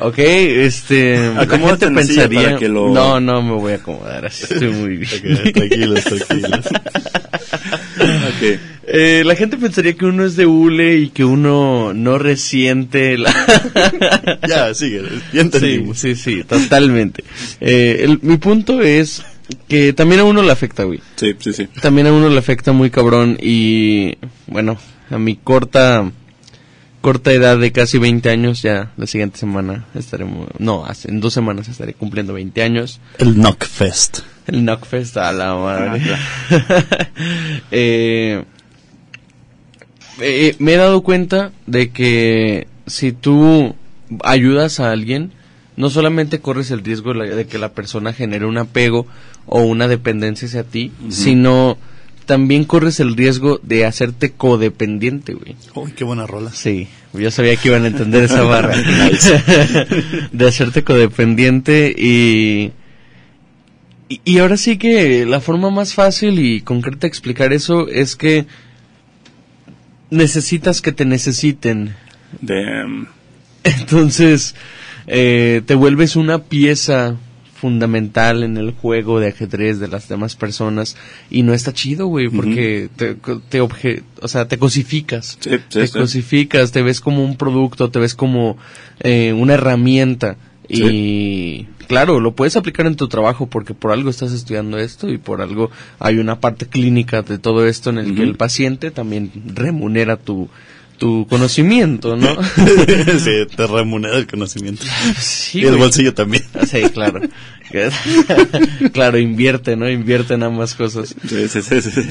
[0.00, 1.18] Ok, este...
[1.36, 2.42] Acomódate pensaría...
[2.42, 4.44] para que lo- No, no me voy a acomodar así.
[4.50, 5.52] Estoy muy bien.
[5.52, 6.60] tranquilos, tranquilos.
[7.98, 8.58] Ok.
[8.88, 13.34] Eh, la gente pensaría que uno es de hule y que uno no resiente la...
[14.48, 15.98] ya, sigue, ya Sí, entendimos.
[15.98, 17.24] sí, sí, totalmente.
[17.60, 19.22] Eh, el- mi punto es
[19.68, 21.00] que también a uno le afecta, güey.
[21.16, 21.66] Sí, sí, sí.
[21.80, 24.76] También a uno le afecta muy cabrón y, bueno,
[25.10, 26.10] a mi corta
[27.00, 31.32] corta edad de casi 20 años, ya la siguiente semana estaremos, no, hace- en dos
[31.34, 32.98] semanas estaré cumpliendo 20 años.
[33.18, 34.20] El Knockfest.
[34.48, 36.02] El Knockfest a la madre.
[37.70, 38.42] Eh,
[40.20, 43.74] eh, me he dado cuenta de que si tú
[44.24, 45.32] ayudas a alguien,
[45.76, 49.06] no solamente corres el riesgo de que la persona genere un apego
[49.46, 51.78] o una dependencia hacia ti, sino
[52.26, 55.56] también corres el riesgo de hacerte codependiente, güey.
[55.74, 56.50] Uy, qué buena rola.
[56.52, 58.76] Sí, yo sabía que iban a entender esa barra.
[60.32, 62.72] de hacerte codependiente y,
[64.08, 64.20] y...
[64.24, 68.46] Y ahora sí que la forma más fácil y concreta de explicar eso es que
[70.10, 71.94] necesitas que te necesiten.
[72.40, 73.08] Damn.
[73.64, 74.54] Entonces,
[75.06, 77.16] eh, te vuelves una pieza
[77.66, 80.96] fundamental en el juego de ajedrez de las demás personas
[81.30, 85.36] y no está chido, güey, porque te, te obje- o sea, te cosificas.
[85.40, 85.98] Sí, sí, te sí.
[85.98, 88.56] cosificas, te ves como un producto, te ves como
[89.00, 90.36] eh, una herramienta.
[90.68, 95.18] Y claro, lo puedes aplicar en tu trabajo porque por algo estás estudiando esto y
[95.18, 99.30] por algo hay una parte clínica de todo esto en el que el paciente también
[99.54, 100.48] remunera tu,
[100.98, 102.28] tu conocimiento, ¿no?
[103.18, 104.84] sí, te remunera el conocimiento.
[105.18, 105.80] Sí, y el güey.
[105.82, 106.42] bolsillo también.
[106.66, 107.20] Sí, claro.
[108.92, 109.88] claro, invierte, ¿no?
[109.88, 111.14] Invierte en ambas cosas.
[111.28, 111.90] Sí, sí, sí, sí.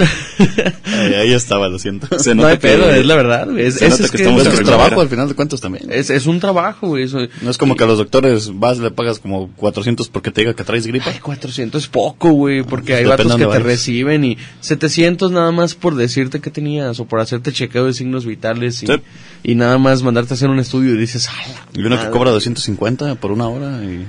[0.86, 2.20] Ahí, ahí estaba, lo siento.
[2.20, 3.60] Se no hay pedo, que- es la verdad.
[3.60, 5.60] Es, se es- nota es que que estamos en es trabajo al final de cuentas
[5.62, 5.92] también.
[5.92, 7.04] es, es un trabajo, güey.
[7.04, 10.42] Eso, No es como que a los doctores vas, le pagas como 400 porque te
[10.42, 11.10] diga que traes gripa.
[11.12, 13.64] Ay, 400 es poco, güey, porque hay vatos que te vayas.
[13.64, 18.26] reciben y 700 nada más por decirte que tenías o por hacerte chequeo de signos
[18.26, 18.94] vitales y, Sí.
[19.44, 22.12] y nada más mandarte a hacer un estudio y dices, "Ay, Y uno que madre".
[22.12, 24.06] cobra 250 por una hora y,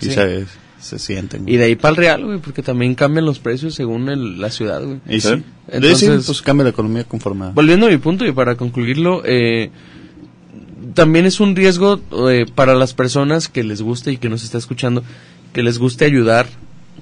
[0.00, 0.10] y Sí.
[0.12, 0.46] se,
[0.80, 1.48] se sienten.
[1.48, 4.50] Y de ahí para el real, güey, porque también cambian los precios según el- la
[4.50, 5.00] ciudad, güey.
[5.08, 5.42] Y sí.
[5.70, 7.50] Entonces, pues cambia la economía conforme.
[7.52, 9.70] Volviendo a mi punto y para concluirlo, eh,
[10.94, 14.58] también es un riesgo eh, para las personas que les guste y que nos está
[14.58, 15.02] escuchando,
[15.52, 16.46] que les guste ayudar,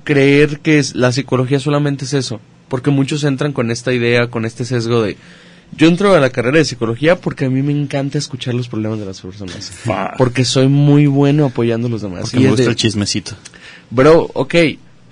[0.04, 4.44] creer que es- la psicología solamente es eso, porque muchos entran con esta idea, con
[4.44, 5.16] este sesgo de
[5.76, 8.98] yo entro a la carrera de psicología porque a mí me encanta escuchar los problemas
[8.98, 9.72] de las personas,
[10.16, 12.22] porque soy muy bueno apoyando a los demás.
[12.22, 13.32] Porque Y me gusta de- el chismecito.
[13.90, 14.54] Bro, ok,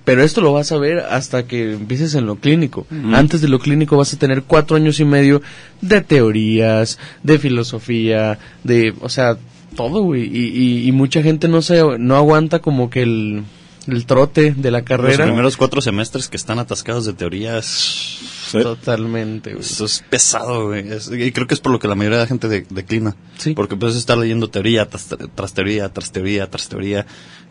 [0.04, 2.86] pero esto lo vas a ver hasta que empieces en lo clínico.
[3.12, 5.42] Antes de lo clínico vas a tener cuatro años y medio
[5.80, 9.36] de teorías, de filosofía, de, o sea,
[9.76, 10.24] todo, güey.
[10.24, 10.46] Y,
[10.84, 13.44] y, y mucha gente no se, no aguanta como que el,
[13.86, 15.24] el trote de la Los carrera.
[15.24, 18.18] primeros cuatro semestres que están atascados de teorías...
[18.58, 18.62] Sí.
[18.64, 19.64] Totalmente, güey.
[19.64, 20.88] Eso es pesado, güey.
[20.90, 23.16] Es- y creo que es por lo que la mayoría de la gente de- declina.
[23.38, 23.54] Sí.
[23.54, 27.06] Porque puedes estar leyendo teoría tras, tras teoría, tras teoría, tras teoría.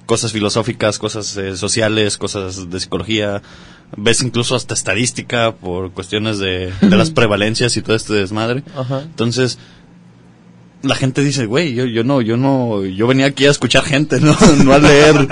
[0.06, 3.42] Cosas filosóficas, cosas eh, sociales, cosas de psicología.
[3.96, 8.64] Ves incluso hasta estadística por cuestiones de, de las prevalencias y todo este desmadre.
[8.76, 9.02] Ajá.
[9.04, 9.60] Entonces,
[10.82, 14.20] la gente dice, güey, yo, yo no, yo no, yo venía aquí a escuchar gente,
[14.20, 14.36] no,
[14.66, 15.30] no a leer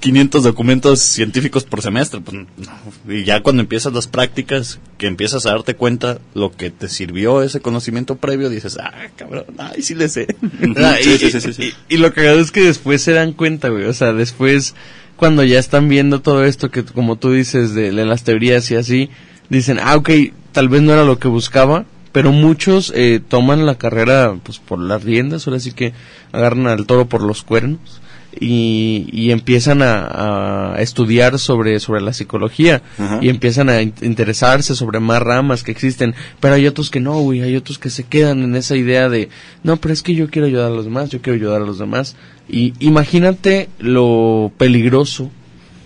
[0.00, 2.20] 500 documentos científicos por semestre.
[2.20, 3.12] Pues, no.
[3.12, 7.42] Y ya cuando empiezas las prácticas, que empiezas a darte cuenta lo que te sirvió
[7.42, 10.26] ese conocimiento previo, dices, ah, cabrón, ay, sí le sé.
[10.76, 11.74] Ah, y, sí, sí, sí, sí.
[11.88, 13.84] y- y lo cagado es que después se dan cuenta, güey.
[13.84, 14.74] O sea, después,
[15.16, 18.76] cuando ya están viendo todo esto que, como tú dices, de, de las teorías y
[18.76, 19.10] así,
[19.48, 20.10] dicen, ah, ok,
[20.52, 24.78] tal vez no era lo que buscaba, pero muchos eh, toman la carrera, pues, por
[24.78, 25.92] las riendas, ahora sí que
[26.32, 27.97] agarran al toro por los cuernos.
[28.40, 33.18] Y, y empiezan a, a estudiar sobre, sobre la psicología Ajá.
[33.20, 37.18] y empiezan a in- interesarse sobre más ramas que existen, pero hay otros que no,
[37.20, 39.28] güey, hay otros que se quedan en esa idea de,
[39.64, 41.78] no, pero es que yo quiero ayudar a los demás, yo quiero ayudar a los
[41.78, 42.14] demás.
[42.48, 45.30] Y imagínate lo peligroso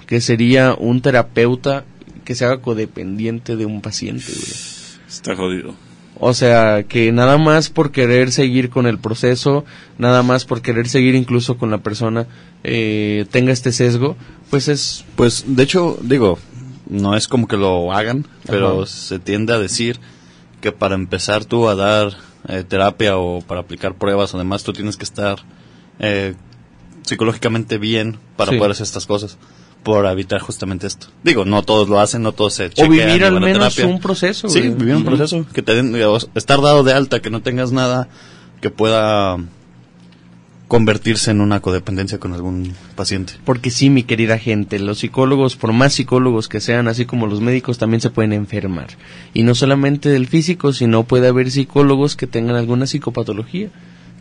[0.06, 1.84] que sería un terapeuta
[2.24, 4.52] que se haga codependiente de un paciente, güey.
[5.08, 5.74] Está jodido.
[6.24, 9.64] O sea, que nada más por querer seguir con el proceso,
[9.98, 12.28] nada más por querer seguir incluso con la persona,
[12.62, 14.16] eh, tenga este sesgo,
[14.48, 16.38] pues es Pues, de hecho, digo,
[16.88, 18.86] no es como que lo hagan, pero Ajá.
[18.86, 19.98] se tiende a decir
[20.60, 22.12] que para empezar tú a dar
[22.48, 25.38] eh, terapia o para aplicar pruebas o demás, tú tienes que estar
[25.98, 26.34] eh,
[27.02, 28.58] psicológicamente bien para Sí.
[28.58, 29.38] poder hacer estas cosas,
[29.82, 31.08] por evitar justamente esto.
[31.22, 33.86] Digo, no todos lo hacen, no todos se o chequean vivir y al menos terapia.
[33.94, 34.48] un proceso.
[34.48, 34.74] Sí, güey.
[34.74, 38.08] vivir un proceso, que te den, digamos, estar dado de alta, que no tengas nada
[38.60, 39.38] que pueda
[40.72, 43.34] convertirse en una codependencia con algún paciente.
[43.44, 47.42] Porque sí, mi querida gente, los psicólogos, por más psicólogos que sean, así como los
[47.42, 48.86] médicos, también se pueden enfermar.
[49.34, 53.68] Y no solamente del físico, sino puede haber psicólogos que tengan alguna psicopatología.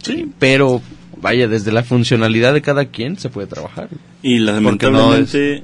[0.04, 0.30] Sí.
[0.40, 0.82] Pero,
[1.22, 3.90] vaya, desde la funcionalidad de cada quien se puede trabajar.
[4.22, 5.64] Y Porque no lamentablemente,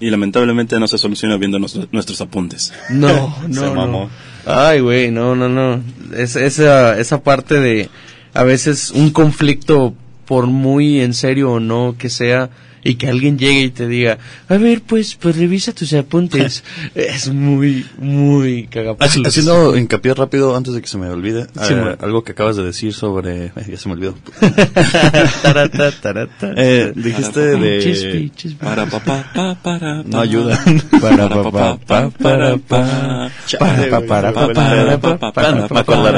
[0.00, 2.72] y lamentablemente no se soluciona viendo nuestro- nuestros apuntes.
[2.90, 3.74] No, no, Se no.
[3.74, 4.10] mamó.
[4.46, 5.80] Ay, güey, no, no, no.
[6.16, 7.88] Es, esa, esa parte de,
[8.34, 9.94] a veces, un conflicto,
[10.26, 12.50] por muy en serio o no que sea,
[12.88, 16.64] y que alguien llegue y te diga, a ver, pues, pues revisa tus apuntes.
[16.94, 19.14] es muy, muy cagapalos.
[19.16, 22.56] Haci- Haciendo hincapié rápido antes de que se me olvide, Sí, eh, algo que acabas
[22.56, 23.46] de decir sobre...
[23.46, 24.14] eh, ya se me olvidó.
[25.42, 26.52] Tarata, tarata.
[26.56, 28.30] Eh, dijiste de...
[28.60, 30.58] Para pa pa pa para No ayuda.
[31.00, 33.30] Para, pa, pa, pa, para, pa.
[33.58, 34.32] Para, pa, para,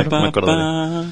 [0.09, 1.05] pa, para.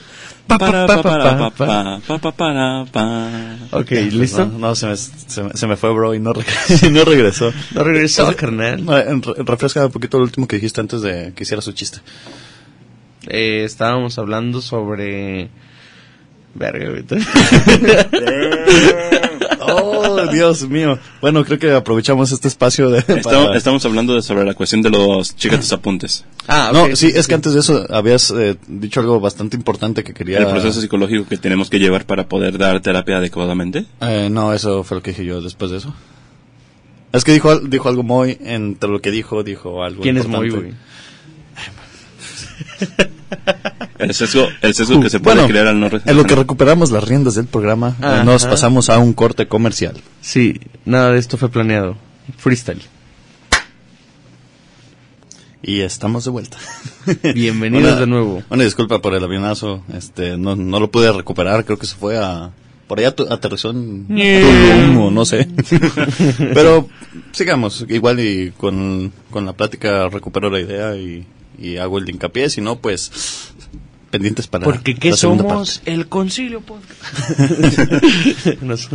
[3.71, 4.47] Ok, ¿listo?
[4.47, 7.53] No, no, se, me, se, me, se me fue, bro, y no, reg- no regresó.
[7.75, 8.85] No regresó, carnal.
[9.39, 11.99] Refresca un poquito lo último que dijiste antes de que hiciera su chiste.
[13.27, 15.51] Eh, estábamos hablando sobre...
[16.55, 17.05] Verga, güey.
[19.71, 19.98] Oh,
[20.33, 20.99] Dios mío.
[21.21, 22.99] Bueno, creo que aprovechamos este espacio de...
[23.01, 26.25] Estamos, para- estamos hablando de sobre la cuestión de los checa tus apuntes.
[26.47, 30.15] Ah, No, sí, es que antes de eso habías eh, dicho algo bastante importante que
[30.15, 30.39] quería...
[30.39, 33.85] El proceso psicológico que tenemos que llevar para poder dar terapia adecuadamente.
[34.01, 35.95] Eh, no, eso fue lo que dije yo después de eso.
[37.13, 40.51] Es que dijo, dijo algo muy, entre lo que dijo, dijo algo ¿Quién es muy,
[40.51, 40.73] güey?
[43.99, 46.93] El sesgo, el sesgo que se puede Bueno, crear al no En lo que recuperamos
[46.93, 48.25] las riendas del programa, eh, Ajá.
[48.25, 49.97] nos pasamos a un corte comercial.
[50.21, 51.97] Sí, nada de esto fue planeado.
[52.37, 52.81] Freestyle.
[55.63, 56.57] Y estamos de vuelta.
[57.35, 58.43] Bienvenidos Una- de nuevo.
[58.49, 62.17] Una disculpa por el avionazo, este, no, no lo pude recuperar, creo que se fue
[62.17, 62.51] a...
[62.87, 65.47] Por allá tu- aterrizó en Tulum o no sé.
[66.55, 66.89] Pero
[67.33, 71.27] sigamos, igual y con, con la plática recupero la idea y,
[71.59, 73.53] y hago el hincapié, si no, pues
[74.11, 75.83] pendientes para Porque ¿qué la somos?
[75.85, 77.41] El Concilio Podcast.
[78.63, 78.89] Nos-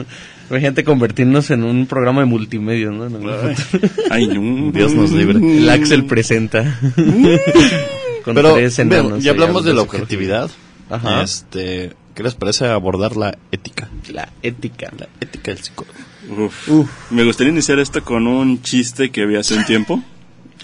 [0.50, 3.06] Imagínate convertirnos en un programa de multimedia, ¿no?
[4.10, 4.28] Ay.
[4.74, 5.40] Dios nos libre.
[5.40, 6.80] El Axel presenta.
[8.26, 10.50] Con Pero tres enanos ya hablamos de la objetividad.
[10.90, 11.24] Ajá.
[11.24, 13.90] Este, ¿qué les parece abordar la ética?
[14.12, 14.92] La ética.
[14.98, 15.98] La ética del psicólogo.
[16.68, 16.90] Uf.
[17.10, 20.04] Me gustaría iniciar esto con un chiste que vi hace un tiempo.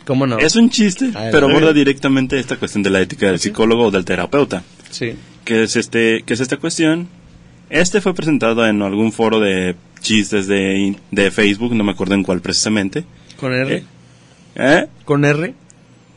[0.10, 0.40] ¿Cómo no?
[0.40, 3.84] Es un chiste, A ver, pero aborda directamente esta cuestión de la ética del psicólogo
[3.86, 4.64] o del terapeuta.
[4.90, 5.14] Sí.
[5.46, 7.08] que es este que es esta cuestión
[7.70, 12.24] este fue presentado en algún foro de chistes de, de Facebook no me acuerdo en
[12.24, 13.04] cuál precisamente
[13.40, 13.76] ¿Con R?
[13.78, 13.84] ¿Eh?
[14.56, 14.88] ¿Eh?
[15.06, 15.54] ¿Con R?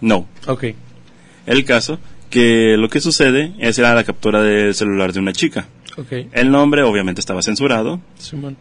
[0.00, 0.64] no Ok.
[1.44, 1.98] el caso
[2.30, 5.66] que lo que sucede es la captura del celular de una chica
[5.98, 6.12] Ok.
[6.32, 8.56] el nombre obviamente estaba censurado Simón.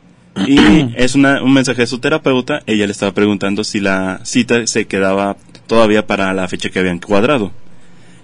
[0.47, 0.57] Y
[0.95, 4.85] es una, un mensaje de su terapeuta ella le estaba preguntando si la cita se
[4.85, 5.35] quedaba
[5.67, 7.51] todavía para la fecha que habían cuadrado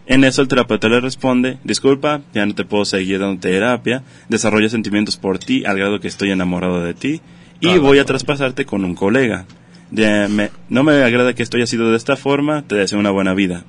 [0.07, 4.69] En eso el terapeuta le responde, disculpa, ya no te puedo seguir dando terapia, desarrollo
[4.69, 7.19] sentimientos por ti al grado que estoy enamorado de ti
[7.59, 9.45] y Ah, voy a traspasarte con un colega.
[9.91, 13.09] De- me- no me agrada que esto haya sido de esta forma, te deseo una
[13.11, 13.63] buena vida.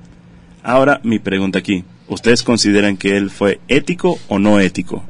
[0.63, 5.03] Ahora mi pregunta aquí, ¿ustedes consideran que él fue ético o no ético?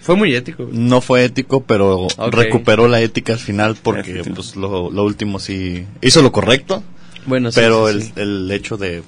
[0.00, 0.66] Fue muy ético.
[0.72, 5.86] no fue ético, pero recuperó la ética al final porque pues lo, lo último sí
[6.00, 6.82] hizo lo correcto,
[7.26, 8.12] Bueno, sí, pero sí, el, sí.
[8.16, 9.02] el hecho de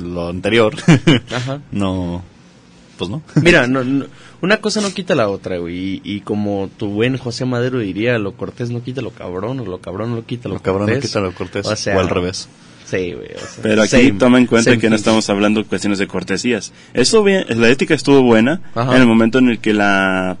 [0.00, 0.74] lo anterior
[1.34, 1.60] Ajá.
[1.72, 2.22] no,
[2.96, 3.22] pues no.
[3.42, 4.06] Mira, no, no-
[4.42, 5.76] una cosa no quita la otra, güey.
[5.76, 9.66] Y, y como tu buen José Madero diría, lo cortés no quita lo cabrón, o
[9.66, 11.10] lo cabrón no quita lo, Lo cabrón no cortés.
[11.10, 12.48] quita lo cortés, O sea, o al revés.
[12.90, 13.28] Sí, güey.
[13.34, 16.06] o sea, Pero aquí same, toma en cuenta que no estamos hablando de cuestiones de
[16.08, 16.72] cortesías.
[16.92, 18.96] Eso bien, la ética estuvo buena Ajá.
[18.96, 20.36] en el momento en el que la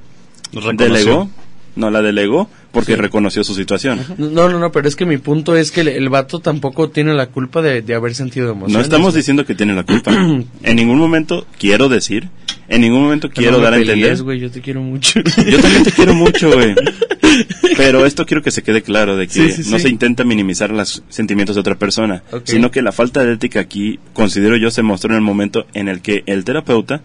[0.52, 0.86] Reconoció.
[0.86, 1.30] delegó,
[1.76, 3.00] no la delegó porque Sí.
[3.00, 4.00] reconoció su situación.
[4.18, 7.12] No, no, no, pero es que mi punto es que el, el vato tampoco tiene
[7.14, 8.74] la culpa de, de haber sentido emociones.
[8.76, 10.12] No estamos diciendo que tiene la culpa.
[10.62, 12.28] en ningún momento quiero decir,
[12.68, 14.22] en ningún momento Pero quiero no dar a entender.
[14.22, 15.20] güey, yo te quiero mucho.
[15.20, 16.74] Yo también te quiero mucho, güey.
[17.76, 20.70] Pero esto quiero que se quede claro de que Sí, sí, no se intenta minimizar
[20.70, 24.82] los sentimientos de otra persona, sino que la falta de ética aquí, considero yo, se
[24.82, 27.02] mostró en el momento en el que el terapeuta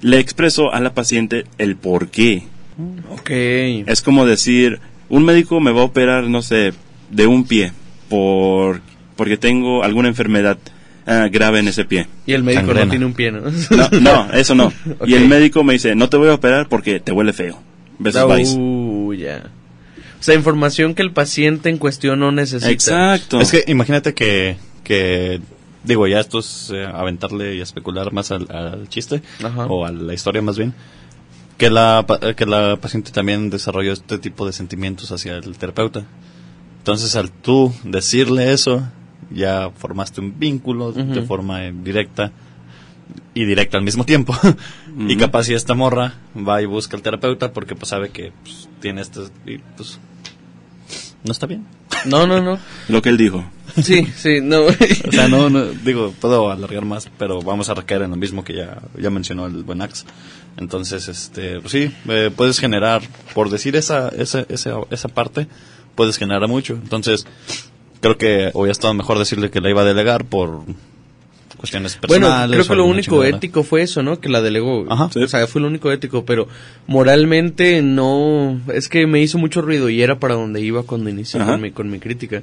[0.00, 2.44] le expresó a la paciente el por qué.
[3.10, 3.30] ok.
[3.88, 6.72] Es como decir, un médico me va a operar, no sé,
[7.10, 7.72] de un pie
[8.08, 8.80] por
[9.16, 10.58] porque tengo alguna enfermedad
[11.06, 12.06] ah, grave en ese pie.
[12.26, 13.40] Y el médico no tiene un pie, ¿no?
[13.70, 14.72] No, no, eso no.
[15.06, 17.60] Y el médico me dice, no te voy a operar porque te huele feo.
[17.98, 18.54] Besos.
[18.56, 19.50] Uh, ya.
[20.20, 22.70] O sea, información que el paciente en cuestión no necesita.
[22.70, 23.40] Exacto.
[23.40, 25.40] Es que imagínate que, que
[25.84, 29.66] digo, ya esto es eh, aventarle y especular más al, al chiste, Ajá.
[29.66, 30.74] o a la historia más bien,
[31.58, 36.04] que la, pa- que la paciente también desarrolló este tipo de sentimientos hacia el terapeuta.
[36.78, 38.82] Entonces, al tú decirle eso,
[39.30, 42.32] ya formaste un vínculo de forma directa
[43.34, 44.34] y directa al mismo tiempo.
[45.00, 48.68] Y capaz si esta morra va y busca al terapeuta porque pues sabe que pues,
[48.80, 50.00] tiene esto y pues
[51.22, 51.64] no está bien.
[52.04, 52.58] No, no, no.
[52.88, 53.44] Lo que él dijo.
[53.80, 54.62] Sí, sí, no.
[55.08, 58.42] O sea, no, no, digo, puedo alargar más, pero vamos a recaer en lo mismo
[58.42, 60.04] que ya, ya mencionó el buen Ax.
[60.56, 63.02] Entonces, este, pues sí, eh, puedes generar,
[63.34, 65.46] por decir esa, esa, esa, esa parte,
[65.94, 66.74] puedes generar mucho.
[66.74, 67.26] Entonces,
[68.00, 70.62] creo que hubiera estado mejor decirle que la iba a delegar por
[71.56, 72.56] cuestiones Bueno, personales.
[72.56, 74.20] creo o que lo único ético fue eso, ¿no?
[74.20, 74.86] Que la delegó.
[74.88, 75.10] Ajá.
[75.14, 76.48] O sea, fue lo único ético, pero
[76.86, 78.60] moralmente no.
[78.72, 81.70] Es que me hizo mucho ruido y era para donde iba cuando inicié con mi,
[81.72, 82.42] con mi crítica.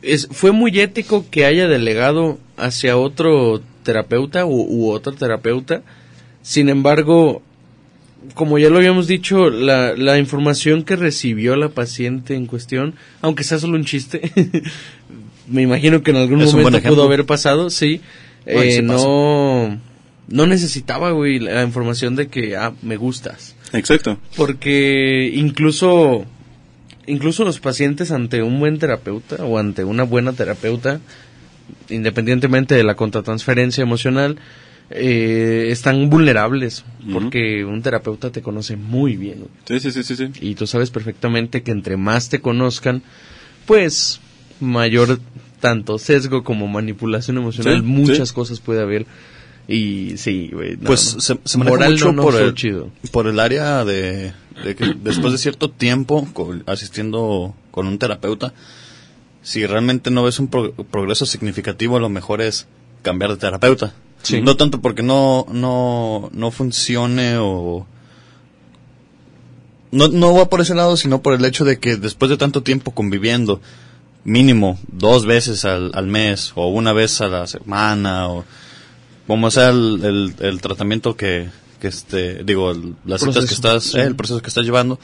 [0.00, 5.82] Es, fue muy ético que haya delegado hacia otro terapeuta u, u otra terapeuta.
[6.48, 7.42] Sin embargo,
[8.32, 13.44] como ya lo habíamos dicho, la, la información que recibió la paciente en cuestión, aunque
[13.44, 14.32] sea solo un chiste,
[15.46, 18.00] me imagino que en algún Es momento pudo haber pasado, sí.
[18.46, 19.78] Eh, no,
[20.28, 23.54] no necesitaba, güey, la información de que, ah, me gustas.
[23.74, 24.16] Exacto.
[24.34, 26.24] Porque incluso,
[27.06, 31.02] incluso los pacientes ante un buen terapeuta o ante una buena terapeuta,
[31.90, 34.38] independientemente de la contratransferencia emocional,
[34.90, 39.50] eh, están vulnerables porque un terapeuta te conoce muy bien güey.
[39.66, 40.32] Sí, sí, sí, sí, sí.
[40.40, 43.02] y tú sabes perfectamente que entre más te conozcan,
[43.66, 44.20] pues
[44.60, 45.20] mayor
[45.60, 48.34] tanto sesgo como manipulación emocional, Sí, muchas sí.
[48.34, 49.06] cosas puede haber.
[49.70, 50.76] Y sí, güey.
[50.78, 51.20] no, Pues no.
[51.20, 52.90] se, se maneja Moral mucho no, no por, el, chido.
[53.12, 54.32] por el área de,
[54.64, 56.26] de que después de cierto tiempo
[56.64, 58.54] asistiendo con un terapeuta,
[59.42, 62.66] si realmente no ves un pro- progreso significativo, lo mejor es
[63.02, 63.92] cambiar de terapeuta.
[64.28, 64.40] Sí.
[64.42, 67.86] No tanto porque no, no, no funcione o...
[69.90, 72.62] No, no va por ese lado, sino por el hecho de que después de tanto
[72.62, 73.60] tiempo conviviendo,
[74.24, 78.44] mínimo dos veces al, al mes o una vez a la semana o
[79.26, 81.48] como sea el, el, el tratamiento que,
[81.80, 83.98] que este, digo, el- las citas que estás, sí.
[83.98, 84.98] eh, el proceso que estás llevando,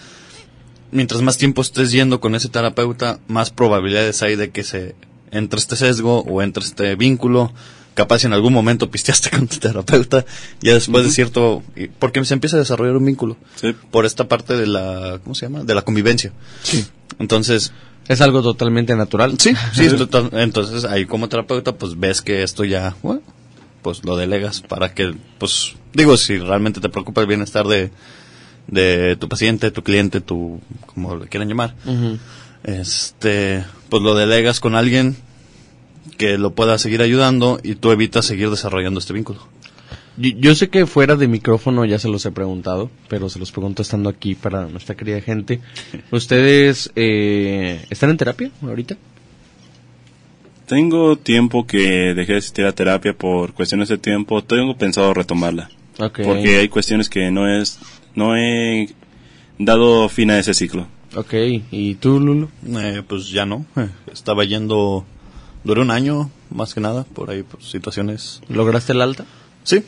[0.92, 4.94] mientras más tiempo estés yendo con ese terapeuta, más probabilidades hay de que se
[5.30, 7.52] entre este sesgo o entre este vínculo.
[7.94, 10.24] Capaz en algún momento pisteaste con tu terapeuta,
[10.60, 13.74] ya después de cierto, y- porque se empieza a desarrollar un vínculo Sí.
[13.90, 15.62] por esta parte de la, ¿cómo se llama?
[15.64, 16.32] De la convivencia.
[16.62, 16.84] Sí.
[17.18, 17.72] Entonces,
[18.08, 19.36] Es algo totalmente natural.
[19.38, 23.22] Sí, sí, es total- entonces ahí como terapeuta pues ves que esto ya, bueno,
[23.82, 27.90] pues lo delegas para que, pues digo, si realmente te preocupa el bienestar de,
[28.66, 31.74] de tu paciente, tu cliente, tu, como le quieran llamar,
[32.64, 35.16] este, pues lo delegas con alguien
[36.14, 39.40] que lo pueda seguir ayudando y tú evitas seguir desarrollando este vínculo.
[40.16, 43.50] Yo, yo sé que fuera de micrófono ya se los he preguntado, pero se los
[43.52, 45.60] pregunto estando aquí para nuestra querida gente.
[46.10, 48.96] ¿Ustedes eh, están en terapia ahorita?
[50.66, 54.42] Tengo tiempo que dejé de asistir a terapia por cuestiones de tiempo.
[54.42, 55.68] Tengo pensado retomarla.
[55.96, 57.78] Porque hay cuestiones que no es,
[58.14, 58.88] no he
[59.58, 60.86] dado fin a ese ciclo.
[61.14, 61.34] Ok,
[61.70, 62.48] ¿y tú, Lulu?
[62.66, 63.66] Eh, pues ya no,
[64.12, 65.04] estaba yendo,
[65.64, 69.24] duró un año más que nada, por ahí, por situaciones ¿Lograste el alta?
[69.64, 69.82] Sí,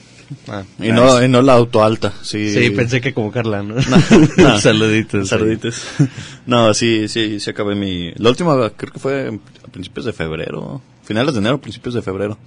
[0.49, 2.53] Ah, Y no, y no la auto alta, sí.
[2.53, 3.77] Sí, pensé que como Carla, ¿no?
[4.37, 4.59] no.
[4.61, 5.29] Saluditos.
[5.29, 5.83] Saluditos.
[6.47, 8.12] No, sí, sí, sí acabé mi...
[8.16, 12.39] La última creo que fue a principios de febrero, finales de enero, principios de febrero.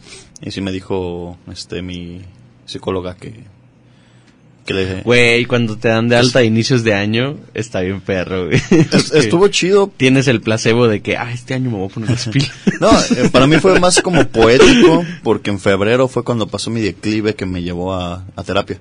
[0.42, 2.22] Y sí me dijo este mi
[2.66, 3.44] psicóloga que...
[4.70, 5.02] que le...
[5.02, 8.62] Güey, cuando te dan de alta a inicios de año, está bien perro, güey.
[8.92, 9.92] Es- estuvo chido.
[9.98, 12.52] Tienes el placebo de que, ah, este año me voy a poner las pilas.
[12.80, 16.82] No, eh, para mí fue más como poético, porque en febrero fue cuando pasó mi
[16.82, 18.80] declive que me llevó a, a terapia.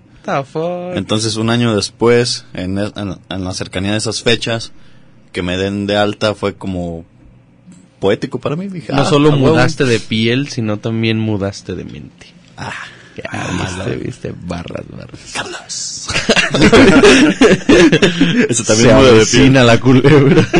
[0.95, 4.73] Entonces, un año después, en, en- en la cercanía de esas fechas,
[5.33, 7.05] que me den de alta fue como
[7.99, 8.69] poético para mí.
[8.69, 12.27] Dije, No ah, solo mudaste de piel, sino también mudaste de mente.
[12.57, 12.73] Ah,
[13.23, 15.21] Ya, viste, viste, barras, barras.
[18.49, 20.47] Eso también Se de avecina la culebra.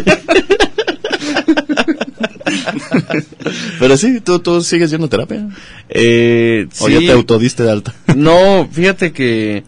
[3.79, 5.49] Pero sí, ¿tú, tú sigues yendo a terapia.
[5.89, 6.93] eh, O sí.
[6.95, 7.95] ya te autodiste de alta.
[8.17, 9.65] No, fíjate que,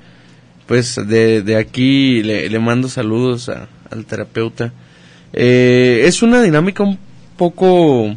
[0.66, 4.72] pues, de, de aquí le, le mando saludos a- al terapeuta.
[5.32, 6.98] Eh, es una dinámica un
[7.36, 8.16] poco,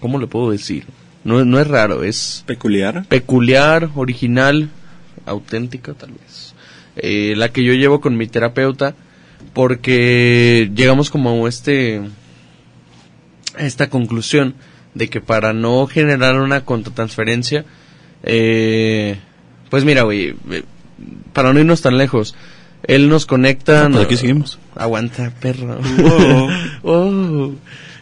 [0.00, 0.84] ¿cómo le puedo decir?
[1.24, 3.04] No, no es raro, es Peculiar.
[3.08, 4.70] peculiar, original,
[5.26, 6.54] auténtica tal vez.
[6.96, 8.94] Eh, la que yo llevo con mi terapeuta,
[9.52, 12.00] porque llegamos como a este,
[13.56, 14.54] a esta conclusión
[14.94, 17.64] de que para no generar una contratransferencia,
[18.22, 19.18] eh,
[19.70, 20.62] pues mira, güey, eh,
[21.32, 22.34] para no irnos tan lejos,
[22.84, 23.82] él nos conecta...
[23.82, 24.58] Pues no- aquí seguimos.
[24.74, 25.78] Aguanta, perro.
[26.82, 27.52] Oh.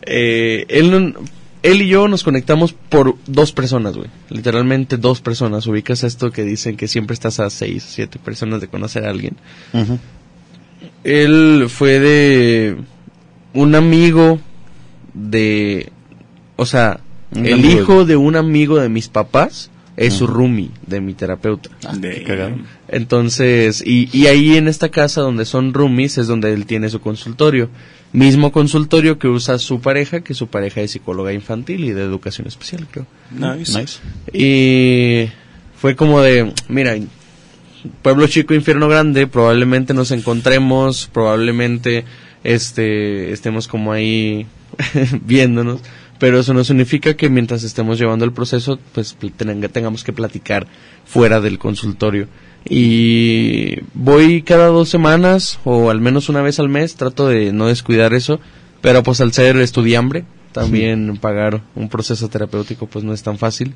[0.02, 1.14] Eh, él, no-
[1.66, 4.08] él y yo nos conectamos por dos personas, güey.
[4.30, 5.66] Literalmente dos personas.
[5.66, 9.36] Ubicas esto que dicen que siempre estás a seis, siete personas de conocer a alguien.
[11.04, 12.76] Él fue de
[13.54, 14.40] un amigo
[15.14, 15.90] de...
[16.56, 17.00] O sea,
[17.32, 21.14] Un el amigo hijo de un amigo de mis papás es su roomie de mi
[21.14, 21.70] terapeuta.
[21.98, 22.56] De- Qué cagado.
[22.88, 27.00] Entonces, y, y ahí en esta casa donde son roomies es donde él tiene su
[27.00, 27.68] consultorio.
[28.16, 32.46] Mismo consultorio que usa su pareja, que su pareja es psicóloga infantil y de educación
[32.46, 33.06] especial, creo.
[33.30, 33.78] Nice.
[33.78, 33.98] Nice.
[34.32, 35.28] Y
[35.78, 36.96] fue como de, mira,
[38.02, 42.04] pueblo chico, infierno grande, probablemente nos encontremos, probablemente
[42.42, 44.46] este estemos como ahí
[45.22, 45.80] viéndonos,
[46.18, 50.66] pero eso no significa que mientras estemos llevando el proceso, pues tenga- tengamos que platicar
[51.04, 52.28] fuera del consultorio.
[52.68, 57.66] Y voy cada dos semanas o al menos una vez al mes, trato de no
[57.68, 58.40] descuidar eso,
[58.80, 63.74] pero pues al ser estudiambre, también pagar un proceso terapéutico pues no es tan fácil.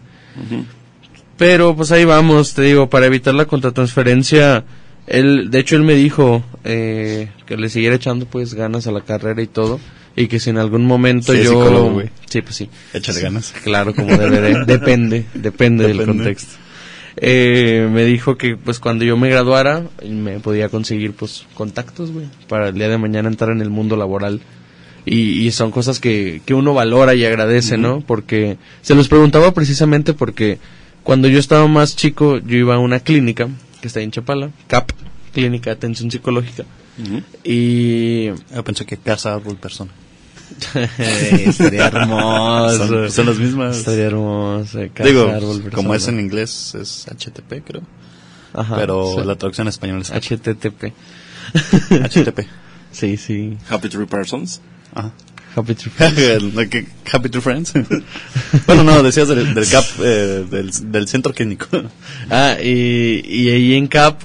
[1.37, 4.65] Pero pues ahí vamos, te digo, para evitar la contratransferencia,
[5.07, 9.01] él, de hecho él me dijo eh, que le siguiera echando pues ganas a la
[9.03, 9.81] carrera y todo,
[10.17, 12.03] y que si en algún momento Sí, yo...
[12.29, 12.69] Sí, pues sí.
[12.93, 13.53] Échale ganas.
[13.65, 14.65] Claro, como debe de.
[14.67, 16.19] Depende, depende del Depende.
[16.25, 16.57] contexto.
[17.23, 22.27] Eh, me dijo que pues cuando yo me graduara me podía conseguir pues contactos, güey,
[22.49, 24.41] para el día de mañana entrar en el mundo laboral.
[25.05, 28.01] Y, y son cosas que, que uno valora y agradece, ¿no?
[28.01, 30.59] Porque se los preguntaba precisamente porque
[31.03, 33.49] cuando yo estaba más chico yo iba a una clínica
[33.81, 34.93] que está en Chapala, CAP,
[35.33, 36.65] Clínica de Atención Psicológica.
[37.45, 39.91] Y Yo pensé que casa, árbol, persona.
[40.99, 42.87] estaría hermoso.
[42.87, 43.79] Son, son las mismas.
[43.79, 44.79] Estaría hermoso.
[44.93, 47.83] casa, Digo, árbol, como es en inglés, es HTTP, creo.
[48.53, 49.25] Ajá, pero sí.
[49.25, 50.93] la traducción en español es HTTP.
[51.55, 52.41] HTTP.
[52.93, 53.57] Sí, sí.
[53.69, 54.61] Happy Tree Persons.
[54.93, 55.13] Ajá.
[55.55, 57.73] Happy Tree Like, Happy True Friends.
[58.67, 61.69] bueno, no, decías del, del CAP, eh, del, del centro clínico.
[62.29, 64.21] Ah, y, y ahí en CAP,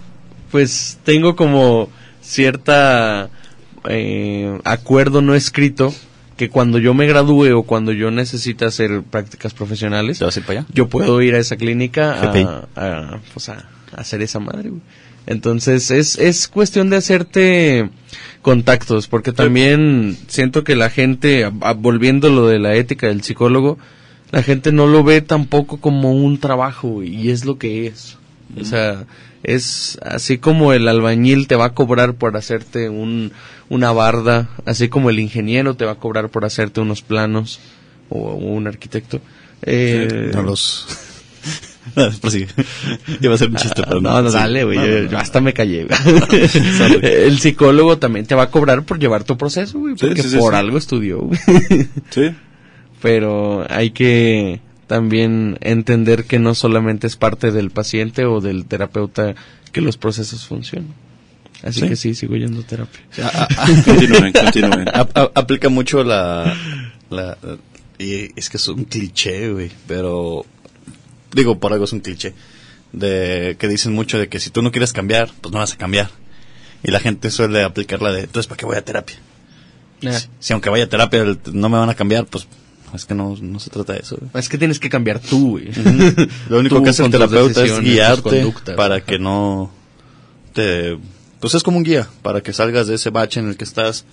[0.49, 3.29] pues tengo como cierta
[3.87, 5.93] eh, acuerdo no escrito
[6.37, 10.39] que cuando yo me gradúe o cuando yo necesite hacer prácticas profesionales, ¿Te vas a
[10.39, 10.69] ir para allá?
[10.73, 14.81] yo puedo ir a esa clínica a, a, pues a, a hacer esa madre, güey.
[15.27, 17.89] Entonces es, es cuestión de hacerte
[18.41, 23.79] contactos, porque también siento que la gente, volviendo lo de la ética del psicólogo,
[24.31, 28.17] la gente no lo ve tampoco como un trabajo, y es lo que es.
[28.59, 29.05] O sea,
[29.41, 33.31] es así como el albañil te va a cobrar por hacerte un,
[33.69, 37.59] una barda, así como el ingeniero te va a cobrar por hacerte unos planos,
[38.09, 39.21] o, un arquitecto.
[39.61, 40.87] Eh, No los...
[41.95, 42.47] No, prosigue.
[43.21, 44.09] Iba a ser un chiste, pero no.
[44.09, 44.35] no, no, Sí.
[44.35, 44.75] dale, güey.
[44.75, 45.11] No, yo, no, no.
[45.11, 45.85] yo hasta me callé.
[47.01, 49.95] el psicólogo también te va a cobrar por llevar tu proceso, güey.
[49.95, 51.39] Porque sí, sí, por algo estudió, güey.
[52.09, 52.31] Sí.
[53.03, 59.35] Pero hay que también entender que no solamente es parte del paciente o del terapeuta
[59.71, 60.93] que los procesos funcionan.
[61.65, 61.87] Así Sí.
[61.89, 63.01] que sí, sigo yendo a terapia.
[63.21, 64.87] Ah, ah, Continúen, continúen.
[64.93, 66.55] ah, ah, aplica mucho la,
[67.09, 67.37] la...
[67.97, 69.71] Y es que es un cliché, güey.
[69.87, 70.45] Pero...
[71.33, 72.33] Digo, por algo es un cliché.
[72.93, 75.77] de que dicen mucho de que si tú no quieres cambiar, pues no vas a
[75.77, 76.09] cambiar.
[76.83, 79.15] Y la gente suele aplicar la de, entonces, ¿para qué voy a terapia?
[80.05, 82.47] Ah, Si, si aunque vaya a terapia el- no me van a cambiar, pues
[82.93, 84.17] es que no, no se trata de eso.
[84.17, 84.29] güey.
[84.35, 85.71] Es que tienes que cambiar tú, güey.
[86.47, 89.71] Lo único Tú que hace el terapeuta es guiarte para que no
[90.53, 90.97] te...
[91.45, 94.03] Pues es como un guía, para que salgas de ese bache en el que estás.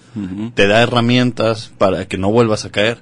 [0.55, 2.99] Te da herramientas para que no vuelvas a caer.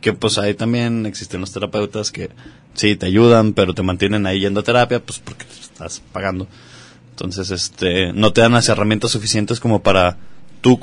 [0.00, 2.30] Que pues ahí también existen los terapeutas que
[2.72, 6.48] sí te ayudan, pero te mantienen ahí yendo a terapia, pues porque estás pagando.
[7.10, 10.16] Entonces, este, no te dan las herramientas suficientes como para
[10.62, 10.80] tú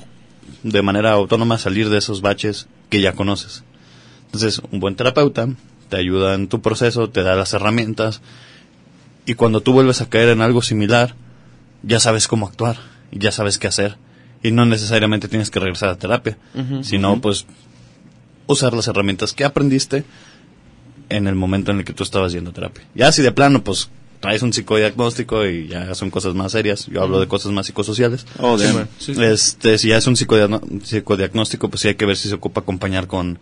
[0.61, 3.63] de manera autónoma salir de esos baches que ya conoces.
[4.25, 5.49] Entonces, un buen terapeuta
[5.89, 8.21] te ayuda en tu proceso, te da las herramientas
[9.25, 11.15] y cuando tú vuelves a caer en algo similar,
[11.83, 12.77] ya sabes cómo actuar
[13.11, 13.97] y ya sabes qué hacer
[14.43, 16.37] y no necesariamente tienes que regresar a terapia,
[16.83, 17.45] sino pues
[18.47, 20.03] usar las herramientas que aprendiste
[21.09, 22.83] en el momento en el que tú estabas yendo a terapia.
[22.95, 27.01] Ya si de plano pues traes un psicodiagnóstico y ya son cosas más serias, yo
[27.01, 28.25] hablo de cosas más psicosociales.
[28.39, 28.75] Oh, Sí, damn.
[28.75, 28.89] man.
[28.99, 29.23] Sí, sí.
[29.23, 33.07] Este, si ya es un psicodiagnóstico, pues sí hay que ver si se ocupa acompañar
[33.07, 33.39] con,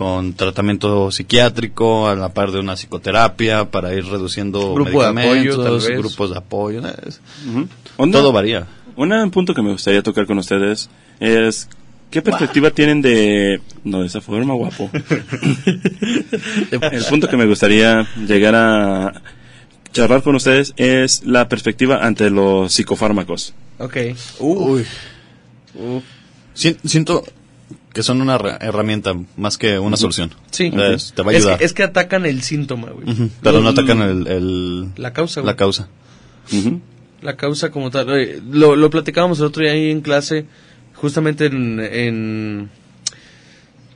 [0.00, 5.12] con tratamiento psiquiátrico, a la par de una psicoterapia, para ir reduciendo Grupo de apoyo,
[5.14, 5.98] medicamentos, tal vez.
[5.98, 6.82] grupos de apoyo.
[7.06, 7.20] es-
[8.10, 8.66] Todo varía.
[8.96, 10.88] Un punto que me gustaría tocar con ustedes
[11.20, 11.68] es
[12.10, 14.90] ¿qué perspectiva tienen de no de esa forma guapo?
[16.70, 19.20] El punto que me gustaría llegar a
[19.92, 23.52] charlar con ustedes es la perspectiva ante los psicofármacos.
[23.78, 23.96] Ok.
[24.38, 24.86] Uy.
[25.74, 26.04] Uf.
[26.54, 27.22] Si- siento
[27.92, 30.30] que son una herra- herramienta más que una solución.
[30.50, 30.70] Sí.
[30.74, 31.58] Es- te va a Es ayudar.
[31.58, 33.30] que, es que atacan el síntoma, güey.
[33.42, 35.46] Pero Lo- no atacan el, el- La causa, güey.
[35.52, 35.88] la causa.
[37.22, 38.08] La causa como tal.
[38.08, 40.46] Oye, Lo, lo platicábamos el otro día ahí en clase,
[40.94, 42.70] justamente en, en,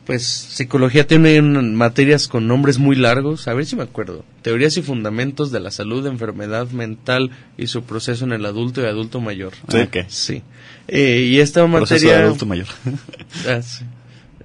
[0.07, 4.25] pues psicología tiene materias con nombres muy largos, a ver si me acuerdo.
[4.43, 8.87] Teorías y fundamentos de la salud, enfermedad mental y su proceso en el adulto y
[8.87, 9.55] adulto mayor.
[9.69, 9.79] Sí.
[9.79, 9.97] Ok.
[10.09, 10.43] Sí.
[10.89, 12.67] Eh, y esta Proceso de materia adulto mayor.
[13.49, 13.85] Ah, sí.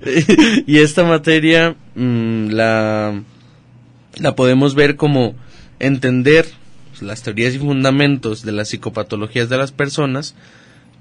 [0.68, 3.22] y esta materia la,
[4.16, 5.36] la podemos ver como
[5.80, 6.46] entender
[7.02, 10.36] las teorías y fundamentos de las psicopatologías de las personas,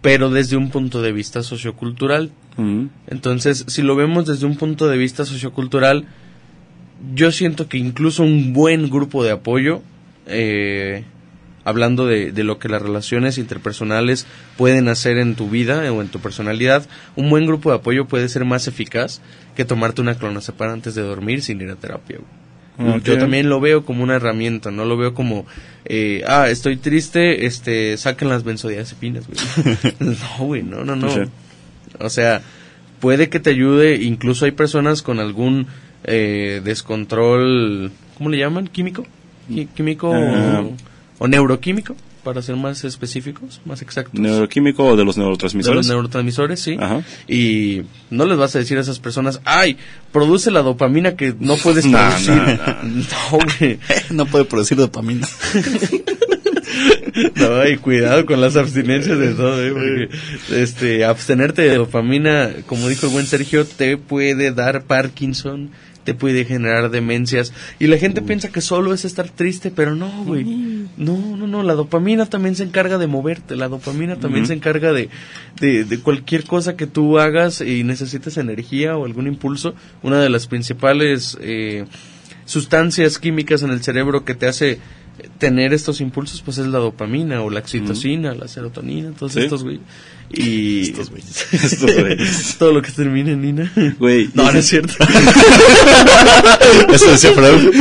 [0.00, 2.30] pero desde un punto de vista sociocultural.
[2.56, 2.88] Ujú.
[3.06, 6.06] Entonces, si lo vemos desde un punto de vista sociocultural,
[7.14, 9.82] yo siento que incluso un buen grupo de apoyo,
[10.26, 11.04] eh,
[11.64, 14.26] hablando de, de lo que las relaciones interpersonales
[14.56, 18.28] pueden hacer en tu vida o en tu personalidad, un buen grupo de apoyo puede
[18.28, 19.20] ser más eficaz
[19.54, 22.18] que tomarte una clonazepam antes de dormir sin ir a terapia.
[23.04, 25.46] Yo también lo veo como una herramienta, no lo veo como,
[25.84, 29.76] eh, ah, estoy triste, este, saquen las benzodiazepinas, güey.
[30.00, 31.08] no, güey, no, no, no.
[31.98, 32.42] O sea,
[33.00, 35.66] puede que te ayude, incluso hay personas con algún
[36.04, 38.68] eh, descontrol, ¿cómo le llaman?
[38.68, 39.04] ¿Químico?
[39.74, 40.62] ¿Químico Ah.
[40.62, 41.96] o, o neuroquímico?
[42.24, 44.18] Para ser más específicos, más exactos.
[44.18, 45.76] Neuroquímico o de los de neurotransmisores.
[45.76, 46.76] los neurotransmisores, sí.
[46.78, 47.02] Ajá.
[47.26, 49.76] Y no les vas a decir a esas personas, ay,
[50.12, 52.34] produce la dopamina que no puedes producir.
[52.82, 53.78] no, No, güey.
[54.10, 55.26] no puede producir dopamina.
[57.36, 59.72] No, y cuidado con las abstinencias de todo, ¿eh?
[59.72, 65.70] porque este, abstenerte de dopamina, como dijo el buen Sergio, te puede dar Parkinson,
[66.08, 67.52] te puede generar demencias.
[67.78, 70.42] Y la gente piensa que solo es estar triste, pero no, güey.
[70.96, 74.94] No, no, no, la dopamina también se encarga de moverte, la dopamina también se encarga
[74.94, 75.10] de,
[75.60, 79.74] de, de cualquier cosa que tú hagas y necesites energía o algún impulso.
[80.02, 81.84] Una de las principales eh,
[82.46, 84.78] sustancias químicas en el cerebro que te hace
[85.38, 89.40] tener estos impulsos pues es la dopamina o la oxitocina, la serotonina, todos Sí.
[89.40, 89.80] estos güey.
[90.30, 91.46] Y Estos güeyes.
[91.52, 92.56] Estos güeyes.
[92.58, 93.72] todo lo que termina en Nina.
[93.98, 94.92] Güey, No, no es cierto.
[96.92, 97.74] Eso decía Freud.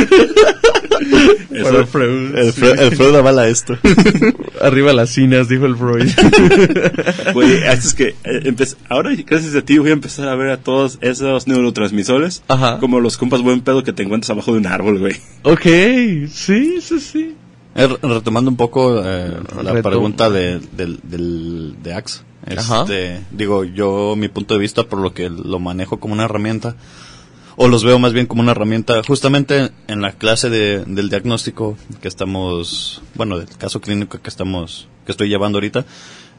[1.62, 2.60] Para Freud, El, sí.
[2.60, 3.76] Freud, el Freud avala esto.
[4.60, 6.08] Arriba las cinas, dijo el Freud.
[7.34, 8.54] Güey, es que eh,
[8.88, 12.78] ahora gracias a ti voy a empezar a ver a todos esos neurotransmisores Ajá.
[12.78, 15.16] como los compas buen pedo que te encuentras abajo de un árbol, güey.
[15.42, 17.34] ok, sí, sí, sí.
[17.74, 19.30] Eh, re- retomando un poco eh,
[19.62, 22.20] la Retom- pregunta de, del, del, de Axe.
[22.46, 26.76] Este, digo, yo mi punto de vista por lo que lo manejo como una herramienta,
[27.60, 31.76] o los veo más bien como una herramienta, justamente en la clase de, del diagnóstico
[32.00, 35.84] que estamos, bueno, del caso clínico que estamos, que estoy llevando ahorita,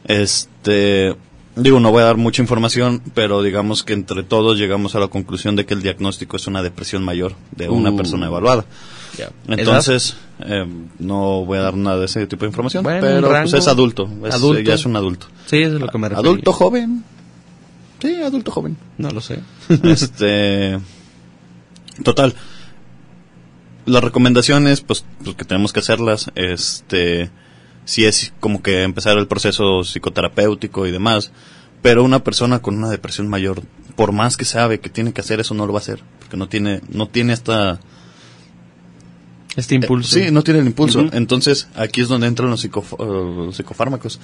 [0.06, 1.16] este,
[1.56, 5.08] digo, no voy a dar mucha información, pero digamos que entre todos llegamos a la
[5.08, 7.98] conclusión de que el diagnóstico es una depresión mayor de una Uh.
[7.98, 8.66] persona evaluada.
[9.18, 9.30] Ya.
[9.48, 10.66] Entonces, eh,
[11.00, 14.10] no voy a dar nada de ese tipo de información, Bueno, pero pues es adulto,
[14.26, 14.62] es- Adulto.
[14.62, 15.28] ya es un adulto.
[15.48, 16.30] Sí, eso es lo que me refiero.
[16.30, 17.04] Adulto joven.
[18.02, 18.78] Sí, adulto joven.
[18.98, 19.40] No lo sé.
[19.84, 20.80] este,
[22.04, 22.34] total.
[23.86, 27.32] las recomendaciones, pues, pues que tenemos que hacerlas, este,
[27.86, 31.32] si es como que empezar el proceso psicoterapéutico y demás,
[31.82, 33.64] pero una persona con una depresión mayor,
[33.96, 36.38] por más que sabe que tiene que hacer eso, no lo va a hacer, porque
[36.38, 37.80] no tiene, no tiene esta,
[39.56, 40.20] Este impulso.
[40.20, 41.08] Eh, sí, no tiene el impulso.
[41.12, 44.20] Entonces, aquí es donde entran los, psicof- los psicofármacos.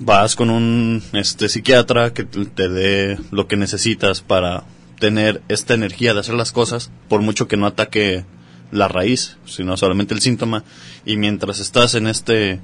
[0.00, 4.64] Vas con un este psiquiatra que te dé lo que necesitas para
[4.98, 8.24] tener esta energía de hacer las cosas, por mucho que no ataque
[8.72, 10.64] la raíz, sino solamente el síntoma.
[11.04, 12.60] Y mientras estás en este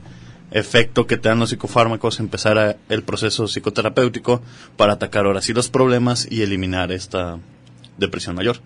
[0.50, 4.42] efecto que te dan los psicofármacos, empezar a- el proceso psicoterapéutico
[4.76, 7.38] para atacar ahora sí los problemas y eliminar esta
[7.98, 8.58] depresión mayor.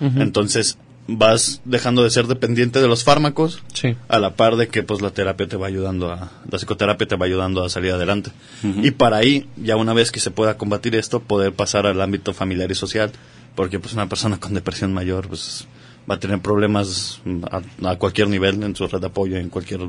[0.00, 0.76] Entonces
[1.08, 3.96] vas dejando de ser dependiente de los fármacos Sí.
[4.08, 7.16] a la par de que pues la terapia te va ayudando a la psicoterapia te
[7.16, 8.30] va ayudando a salir adelante
[8.62, 12.32] y para ahí ya una vez que se pueda combatir esto poder pasar al ámbito
[12.32, 13.10] familiar y social
[13.56, 15.66] porque pues una persona con depresión mayor pues
[16.08, 19.80] va a tener problemas a, a cualquier nivel en su red de apoyo en cualquier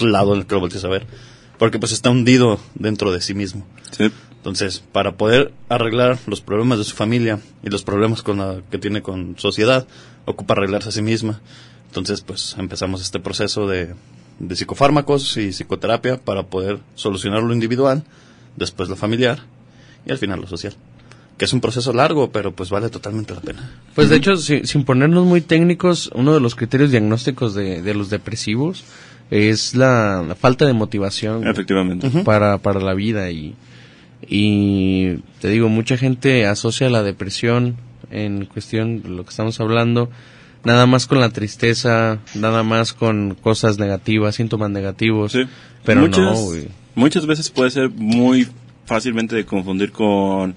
[0.00, 1.06] lado en el que lo voltees a ver
[1.58, 4.10] porque pues está hundido dentro de sí mismo Sí.
[4.36, 8.78] entonces, para poder arreglar los problemas de su familia y los problemas con la que
[8.78, 9.86] tiene con sociedad,
[10.30, 11.40] ocupa arreglarse a sí misma.
[11.88, 13.94] Entonces, pues empezamos este proceso de,
[14.38, 18.04] de psicofármacos y psicoterapia para poder solucionar lo individual,
[18.56, 19.40] después lo familiar
[20.06, 20.74] y al final lo social.
[21.36, 23.70] Que es un proceso largo, pero pues vale totalmente la pena.
[23.94, 27.94] Pues de hecho, si- sin ponernos muy técnicos, uno de los criterios diagnósticos de, de
[27.94, 28.84] los depresivos
[29.30, 32.08] es la, la falta de motivación Efectivamente.
[32.24, 33.54] Para, para la vida y,
[34.28, 37.76] y te digo, mucha gente asocia la depresión
[38.10, 40.10] en cuestión de lo que estamos hablando
[40.64, 45.44] nada más con la tristeza, nada más con cosas negativas, síntomas negativos, Sí.
[45.84, 46.50] pero muchas, no.
[46.96, 48.46] Muchas veces puede ser muy
[48.84, 50.54] fácilmente de confundir con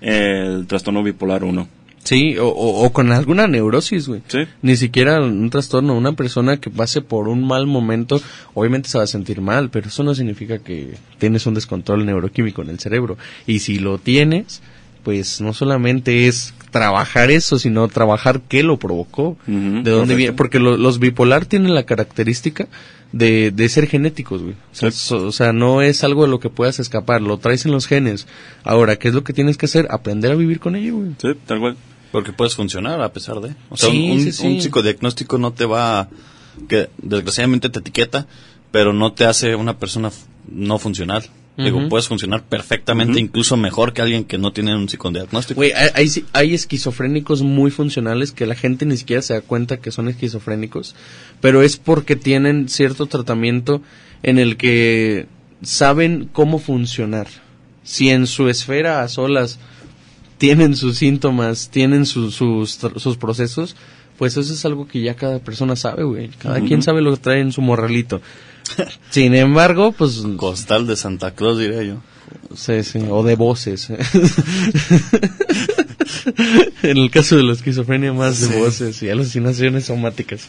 [0.00, 1.68] el trastorno bipolar 1.
[2.04, 4.22] Sí, o, o, o con alguna neurosis, güey.
[4.28, 4.40] Sí.
[4.62, 5.96] Ni siquiera un trastorno.
[5.96, 8.20] Una persona que pase por un mal momento,
[8.54, 12.62] obviamente se va a sentir mal, pero eso no significa que tienes un descontrol neuroquímico
[12.62, 13.16] en el cerebro.
[13.46, 14.62] Y si lo tienes,
[15.06, 19.36] pues no solamente es trabajar eso, sino trabajar qué lo provocó.
[19.46, 20.32] De dónde viene.
[20.32, 22.66] Porque lo- los bipolar tienen la característica
[23.12, 24.54] de, de ser genéticos, güey.
[24.54, 24.98] O sea, Sí.
[24.98, 27.86] so- o sea, no es algo de lo que puedas escapar, lo traes en los
[27.86, 28.26] genes.
[28.64, 29.86] Ahora, ¿qué es lo que tienes que hacer?
[29.92, 31.10] Aprender a vivir con ello, güey.
[31.22, 31.76] Sí, tal cual.
[32.10, 33.54] Porque puedes funcionar a pesar de.
[33.70, 34.46] O sea, Sí, un, sí, sí.
[34.48, 36.00] un psicodiagnóstico no te va.
[36.00, 36.08] a-
[36.68, 38.26] que desgraciadamente te etiqueta,
[38.72, 40.10] pero no te hace una persona
[40.50, 41.24] no funcional.
[41.56, 41.88] Digo, Ujú.
[41.88, 45.56] puedes funcionar perfectamente, incluso mejor que alguien que no tiene un psicodiagnóstico.
[45.58, 49.78] Güey, hay, hay, hay esquizofrénicos muy funcionales que la gente ni siquiera se da cuenta
[49.78, 50.94] que son esquizofrénicos,
[51.40, 53.80] pero es porque tienen cierto tratamiento
[54.22, 55.26] en el que
[55.62, 57.26] saben cómo funcionar.
[57.82, 59.58] Si en su esfera a solas
[60.38, 63.76] tienen sus síntomas, tienen su- sus, sus procesos,
[64.18, 66.28] pues eso es algo que ya cada persona sabe, güey.
[66.38, 68.20] Cada quien sabe lo que trae en su morralito.
[69.10, 70.22] Sin embargo, pues...
[70.36, 72.02] Costal de Santa Claus, diría yo.
[72.54, 73.90] Sí, sí, o de voces.
[76.82, 80.48] en el caso de la esquizofrenia, más de voces y alucinaciones somáticas.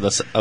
[0.00, 0.24] Las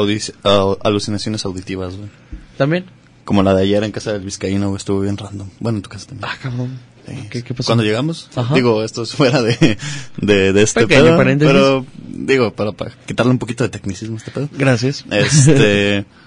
[0.83, 2.09] alucinaciones auditivas, güey.
[2.57, 2.85] ¿También?
[3.23, 5.49] Como la de ayer en casa del Vizcaíno, güey, estuvo bien random.
[5.59, 6.29] Bueno, en tu casa también.
[6.29, 6.79] Ah, cabrón.
[7.07, 7.27] Sí.
[7.29, 7.67] ¿Qué, qué pasó?
[7.67, 8.55] Cuando llegamos, Ajá.
[8.55, 9.77] digo, esto es fuera de,
[10.17, 14.17] de, de este Pequeño pedo, pero digo, para, para quitarle un poquito de tecnicismo a
[14.17, 14.49] este pedo.
[14.57, 15.05] Gracias.
[15.11, 16.05] Este,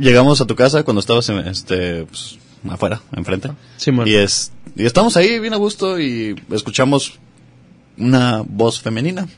[0.00, 2.38] llegamos a tu casa cuando estabas, en, este, pues,
[2.68, 3.50] afuera, enfrente.
[3.76, 4.08] Simón.
[4.08, 7.18] Y es, y estamos ahí bien a gusto y escuchamos
[7.98, 9.28] una voz femenina.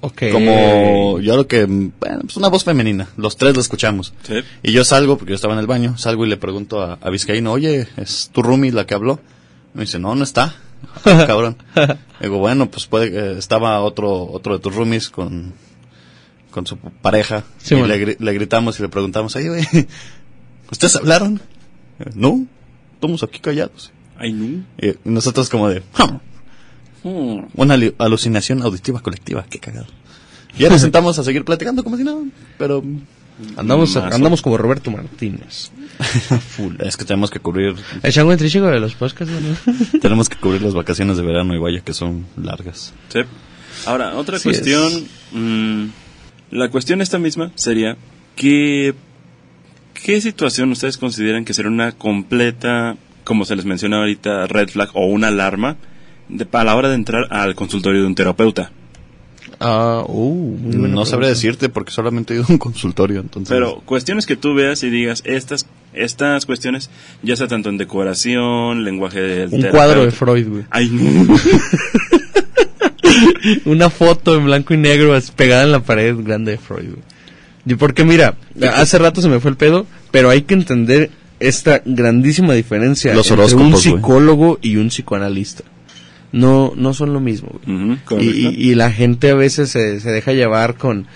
[0.00, 0.24] Ok.
[0.32, 3.08] Como, yo lo que, bueno, pues una voz femenina.
[3.16, 4.12] Los tres la escuchamos.
[4.22, 4.40] Sí.
[4.62, 7.10] Y yo salgo, porque yo estaba en el baño, salgo y le pregunto a, a
[7.10, 9.20] Vizcaíno, oye, ¿es tu roomie la que habló?
[9.74, 10.56] Me dice, no, no está.
[11.04, 11.56] Ah, Cabrón.
[12.20, 15.54] Digo, bueno, pues puede que estaba otro, otro de tus roomies con,
[16.52, 17.42] con su pareja.
[17.58, 17.94] Sí, y bueno.
[17.96, 19.66] le, le gritamos y le preguntamos, oye, güey,
[20.70, 21.40] ¿ustedes hablaron?
[22.14, 22.46] No,
[22.94, 23.90] estamos aquí callados.
[24.18, 24.64] Ay, no.
[24.80, 26.18] Y nosotros como de, "Huh,
[27.04, 27.46] Hmm.
[27.56, 29.88] una alucinación auditiva colectiva, qué cagado.
[30.56, 32.20] Y ya nos sentamos a seguir platicando como si nada,
[32.58, 32.80] pero
[33.56, 35.70] Andamos, andamos como Roberto Martínez.
[36.50, 36.76] full.
[36.78, 39.98] Es que tenemos que cubrir El chango intrínsego de los podcasts, ¿no?
[40.00, 42.92] Tenemos que cubrir las vacaciones de verano y vaya que son largas.
[43.08, 43.20] Sí.
[43.86, 44.86] Ahora, otra cuestión.
[44.92, 45.02] es.
[45.32, 45.86] mm,
[46.52, 47.96] la cuestión esta misma sería
[48.36, 48.94] que
[50.04, 54.90] ¿qué situación ustedes consideran que será una completa, como se les menciona ahorita, red flag
[54.94, 55.76] o una alarma
[56.28, 58.70] de, a la hora de entrar al consultorio de un terapeuta?
[59.60, 63.48] Ah, uh, No sabré decirte porque solamente he ido a un consultorio, entonces.
[63.54, 66.90] Pero cuestiones que tú veas y digas, estas estas cuestiones,
[67.22, 70.64] ya sea tanto en decoración, lenguaje del Un terapeuta- cuadro de Freud, güey.
[70.70, 71.36] Ay, no.
[73.64, 76.90] una foto en blanco y negro pegada en la pared grande de Freud.
[76.90, 77.02] güey.
[77.66, 78.34] Y porque mira,
[78.74, 81.10] hace rato se me fue el pedo, pero hay que entender
[81.40, 83.82] esta grandísima diferencia Los entre un güey.
[83.82, 85.64] psicólogo y un psicoanalista.
[86.32, 87.60] No, no son lo mismo.
[87.64, 87.92] güey.
[87.92, 88.34] Y, correcto.
[88.34, 91.06] y- y la gente a veces se, se deja llevar con,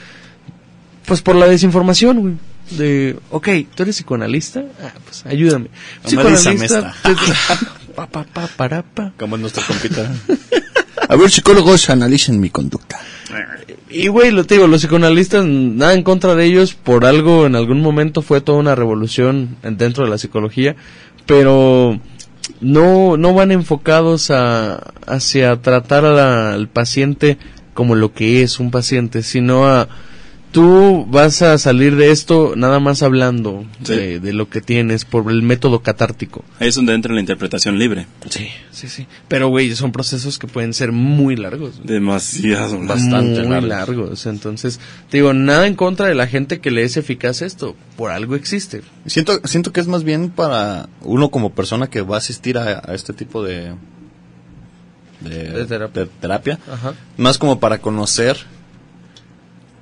[1.07, 2.35] pues por la desinformación, güey.
[2.71, 4.65] De, ok, ¿tú eres psicoanalista?
[4.83, 5.69] Ah, pues ayúdame.
[6.05, 6.95] Analízame esta.
[7.03, 7.17] pues,
[7.95, 9.13] pa, pa, pa, para, pa.
[9.17, 10.13] Como es nuestra compita.
[11.09, 12.99] A ver, psicólogos, analicen mi conducta.
[13.91, 17.81] Y güey, lo digo, los psicoanalistas, nada en contra de ellos, por algo en algún
[17.81, 20.75] momento fue toda una revolución en- dentro de la psicología,
[21.27, 22.01] pero
[22.61, 24.77] no, no van enfocados a,
[25.07, 27.39] hacia tratar a la- al paciente
[27.75, 29.89] como lo que es un paciente, sino a
[30.53, 33.93] tú vas a salir de esto nada más hablando Sí.
[33.95, 36.45] de, de lo que tienes por el método catártico.
[36.61, 38.07] Ahí es donde entra la interpretación libre.
[38.31, 39.07] Sí, sí, sí.
[39.29, 41.81] Pero güey, son procesos que pueden ser muy largos.
[41.85, 42.79] Demasiado.
[42.87, 43.69] Bastante muy largos.
[43.69, 44.27] largos.
[44.27, 44.81] Entonces,
[45.11, 47.77] te digo, nada en contra de la gente que le es eficaz esto.
[47.97, 48.83] Por algo existe.
[49.07, 52.83] Siento, siento que es más bien para uno como persona que va a asistir a,
[52.85, 53.75] a este tipo de,
[55.21, 56.05] de, De terapia.
[56.05, 56.59] de terapia.
[56.71, 56.95] Ajá.
[57.17, 58.37] Más como para conocer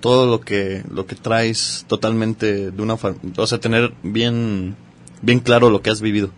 [0.05, 2.99] todo lo que, lo que traes totalmente de una
[3.39, 4.77] o sea, tener bien,
[5.23, 6.29] bien claro lo que has vivido.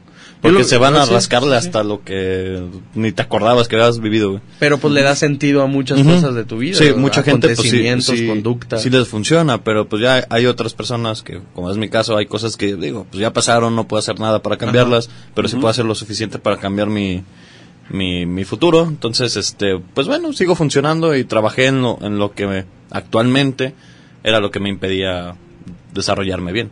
[0.40, 1.66] Porque lo- se van a sí, rascarle sí.
[1.66, 2.62] hasta lo que
[2.94, 4.42] ni te acordabas que habías vivido, güey.
[4.60, 6.78] Pero pues le da sentido a muchas cosas de tu vida.
[6.78, 8.82] Sí, mucha gente pues sí, sí, conductas.
[8.82, 12.26] sí les funciona, pero pues ya hay otras personas que, como es mi caso, hay
[12.26, 15.70] cosas que digo, pues ya pasaron, no puedo hacer nada para cambiarlas, pero sí puedo
[15.70, 17.24] hacer lo suficiente para cambiar mi,
[17.91, 18.82] mi, mi futuro.
[18.84, 23.74] Entonces, este, pues bueno, sigo funcionando y trabajé en lo, en lo que me- actualmente
[24.24, 25.37] era lo que me impedía
[25.93, 26.70] desarrollarme bien.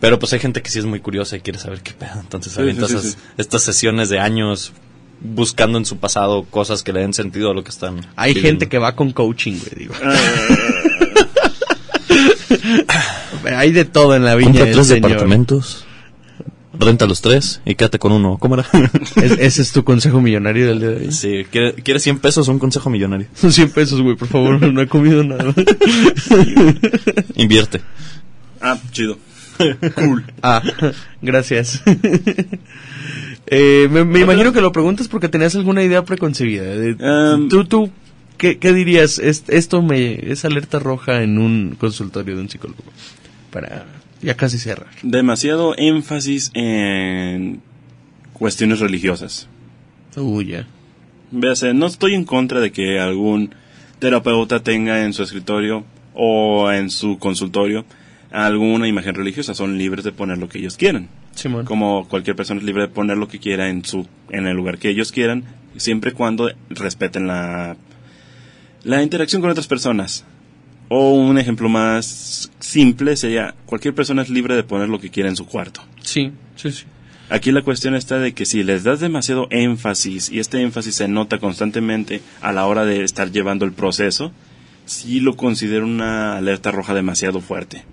[0.00, 2.18] Pero pues hay gente que sí es muy curiosa y quiere saber qué pedo.
[2.20, 3.14] Entonces Sí, esas- sí.
[3.36, 4.72] estas sesiones de años
[5.22, 8.06] buscando en su pasado cosas que le den sentido a lo que están.
[8.16, 8.48] Hay viviendo.
[8.60, 9.94] gente que va con coaching, güey, digo.
[13.56, 15.02] Hay de todo en la viña Compra del tres señor.
[15.10, 15.84] departamentos,
[16.78, 18.38] renta los tres y quédate con uno.
[18.38, 18.64] ¿Cómo era?
[19.16, 21.12] Es- ese es tu consejo millonario del día de hoy.
[21.12, 23.26] sí, ¿quiere- ¿quieres 100 pesos o un consejo millonario?
[23.34, 25.52] Son 100 pesos, güey, por favor, no he comido nada.
[27.36, 27.80] Invierte.
[28.60, 29.18] Ah, chido.
[30.42, 30.62] Ah,
[31.20, 31.82] gracias.
[33.46, 36.62] Eh, me, me imagino que lo preguntas porque tenías alguna idea preconcebida.
[36.64, 37.90] de- Em, tú, tú,
[38.38, 39.18] ¿qué, qué dirías?
[39.18, 42.82] Es- esto me es alerta roja en un consultorio de un psicólogo.
[43.50, 43.86] Para
[44.22, 44.88] ya casi cerrar.
[45.02, 47.60] Demasiado énfasis en
[48.32, 49.48] cuestiones religiosas.
[50.16, 50.66] Uy, ya.
[51.30, 53.54] Véase, no estoy en contra de que algún
[53.98, 57.84] terapeuta tenga en su escritorio o en su consultorio
[58.30, 59.54] alguna imagen religiosa.
[59.54, 61.08] Son libres de poner lo que ellos quieran.
[61.34, 61.64] Simón.
[61.64, 64.78] Como cualquier persona es libre de poner lo que quiera en su en el lugar
[64.78, 65.44] que ellos quieran,
[65.76, 67.76] siempre y cuando respeten la
[68.82, 70.24] la interacción con otras personas.
[70.92, 75.28] O un ejemplo más simple sería cualquier persona es libre de poner lo que quiera
[75.28, 75.82] en su cuarto.
[76.02, 76.84] Sí, sí, sí.
[77.28, 81.06] Aquí la cuestión está de que si les das demasiado énfasis y este énfasis se
[81.06, 84.32] nota constantemente a la hora de estar llevando el proceso,
[84.84, 87.84] sí lo considero una alerta roja demasiado fuerte.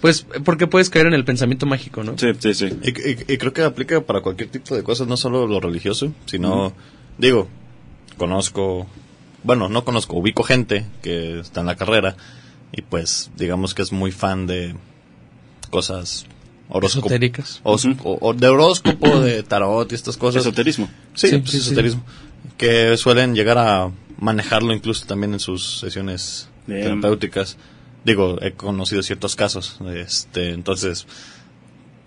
[0.00, 2.18] Pues porque puedes caer en el pensamiento mágico, ¿no?
[2.18, 2.70] Sí, sí, sí.
[2.82, 6.12] Y, y- y creo que aplica para cualquier tipo de cosas, no solo lo religioso,
[6.26, 6.72] sino,
[7.18, 7.46] digo,
[8.16, 8.88] conozco,
[9.44, 12.16] bueno, no conozco, ubico gente que está en la carrera
[12.72, 14.74] y pues digamos que es muy fan de
[15.70, 16.26] cosas
[16.68, 17.60] horóscopo, Esotéricas.
[17.64, 20.42] os- o, o de horóscopo, de tarot y estas cosas.
[20.42, 20.88] Esoterismo.
[21.14, 21.66] Sí, Sí, pues, sí, sí.
[21.66, 22.02] esoterismo.
[22.56, 26.82] Que suelen llegar a manejarlo incluso también en sus sesiones Bien.
[26.82, 27.56] terapéuticas.
[28.04, 29.78] Digo, he conocido ciertos casos.
[29.94, 31.06] Este, entonces,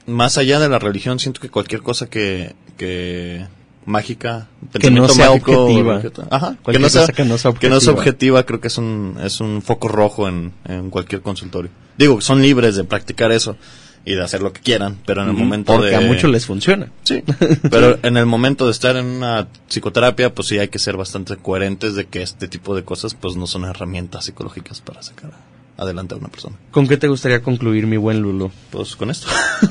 [0.08, 3.46] más allá de la religión, siento que cualquier cosa que, que
[3.86, 6.02] mágica, Que no pensamiento sea mágico, objetiva.
[6.32, 8.44] ajá, que no, sea, que no sea que no sea objetiva.
[8.46, 11.72] creo que es un, es un foco rojo en, en cualquier consultorio.
[11.98, 13.56] Digo, son libres de practicar eso
[14.04, 15.96] y de hacer lo que quieran, pero en el momento Porque de...
[15.96, 16.92] a muchos les funciona.
[17.04, 17.24] Sí,
[17.72, 21.38] pero en el momento de estar en una psicoterapia, pues sí hay que ser bastante
[21.38, 25.32] coherentes de que este tipo de cosas pues no son herramientas psicológicas para sacar
[25.78, 26.56] adelante a una persona.
[26.72, 28.52] ¿Con qué te gustaría concluir, mi buen Lulo?
[28.72, 29.28] Pues con esto.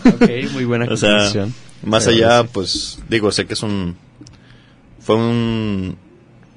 [0.07, 1.31] Ok, muy buena o sea,
[1.83, 2.49] más Pero allá, sí.
[2.53, 3.97] pues digo, sé que es un...
[5.01, 5.97] Fue un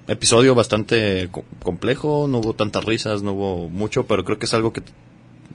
[0.08, 4.54] episodio bastante co- complejo, no hubo tantas risas, no hubo mucho, pero creo que es
[4.54, 4.82] algo que,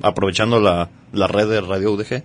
[0.02, 2.22] aprovechando la, la red de Radio UDG,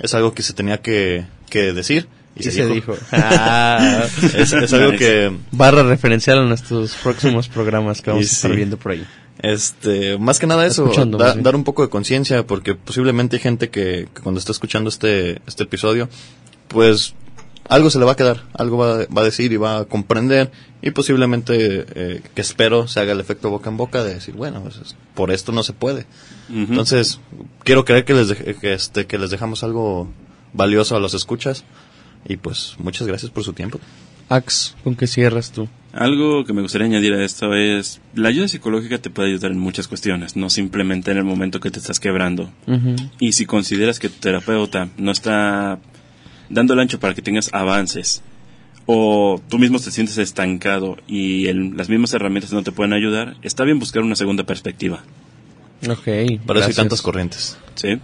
[0.00, 2.08] es algo que se tenía que, que decir.
[2.34, 2.92] Y se, se dijo.
[2.92, 2.96] dijo.
[3.12, 4.04] Ah,
[4.34, 8.50] Es, es algo que barra referencial a nuestros próximos programas que vamos Y a estar
[8.50, 8.56] sí.
[8.56, 9.06] viendo por ahí.
[9.40, 10.86] Este, más que nada eso,
[11.18, 14.88] da- dar un poco de conciencia, porque posiblemente hay gente que, que cuando está escuchando
[14.88, 16.08] este, este episodio,
[16.68, 17.14] pues
[17.68, 20.50] algo se le va a quedar, algo va, va a decir y va a comprender
[20.82, 24.62] y posiblemente, eh, que espero, se haga el efecto boca en boca de decir, bueno,
[24.62, 26.06] pues, es- por esto no se puede.
[26.48, 27.18] Entonces,
[27.64, 30.08] quiero creer que les, que, este, que les dejamos algo
[30.52, 31.64] valioso a los escuchas
[32.26, 33.80] y pues muchas gracias por su tiempo.
[34.28, 35.68] Ax, ¿con qué cierras tú?
[35.96, 39.58] Algo que me gustaría añadir a esto es, la ayuda psicológica te puede ayudar en
[39.58, 42.50] muchas cuestiones, no simplemente en el momento que te estás quebrando.
[43.18, 45.78] Y si consideras que tu terapeuta no está
[46.50, 48.22] dando el ancho para que tengas avances,
[48.84, 53.36] o tú mismo te sientes estancado y el- las mismas herramientas no te pueden ayudar,
[53.42, 55.02] está bien buscar una segunda perspectiva.
[55.88, 56.04] Ok.
[56.46, 57.56] Para eso hay tantas corrientes.
[57.74, 57.98] ¿Sí?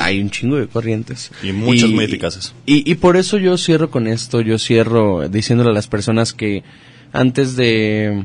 [0.00, 1.30] Hay un chingo de corrientes.
[1.42, 2.54] Y muchas muy eficaces.
[2.66, 6.62] Y, y por eso yo cierro con esto, yo cierro diciéndole a las personas que
[7.12, 8.24] antes de,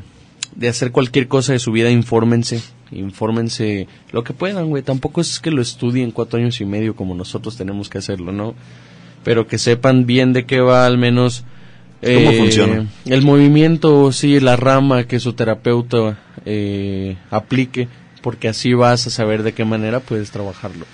[0.55, 2.61] de hacer cualquier cosa de su vida, infórmense,
[2.91, 4.83] infórmense lo que puedan, güey.
[4.83, 8.55] Tampoco es que lo estudien cuatro años y medio como nosotros tenemos que hacerlo, ¿no?
[9.23, 11.43] Pero que sepan bien de qué va al menos...
[12.01, 12.87] ¿Cómo eh, funciona?
[13.05, 17.87] El movimiento, sí, la rama que su terapeuta eh, aplique,
[18.21, 20.85] porque así vas a saber de qué manera puedes trabajarlo.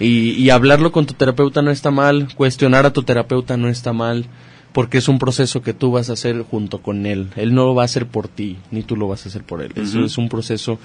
[0.00, 3.92] Y, y hablarlo con tu terapeuta no está mal, cuestionar a tu terapeuta no está
[3.92, 4.26] mal,
[4.76, 7.28] porque es un proceso que tú vas a hacer junto con él.
[7.36, 9.62] Él no lo va a hacer por ti, ni tú lo vas a hacer por
[9.62, 9.72] él.
[9.74, 10.78] Eso es un proceso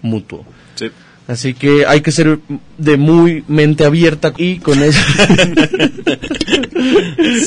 [0.00, 0.44] mutuo.
[0.76, 0.86] Sí.
[1.26, 2.38] Así que hay que ser
[2.78, 5.00] de muy mente abierta y con eso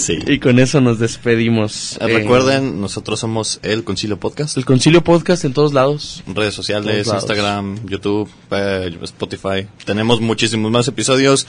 [0.02, 0.20] Sí.
[0.28, 1.94] y con eso nos despedimos.
[1.94, 4.58] Eh, Eh, Recuerden, nosotros somos el Concilio Podcast.
[4.58, 6.24] el Concilio Podcast en todos lados.
[6.28, 7.24] redes sociales, lados.
[7.24, 9.66] Instagram, YouTube, eh, Spotify.
[9.86, 11.48] Tenemos muchísimos más episodios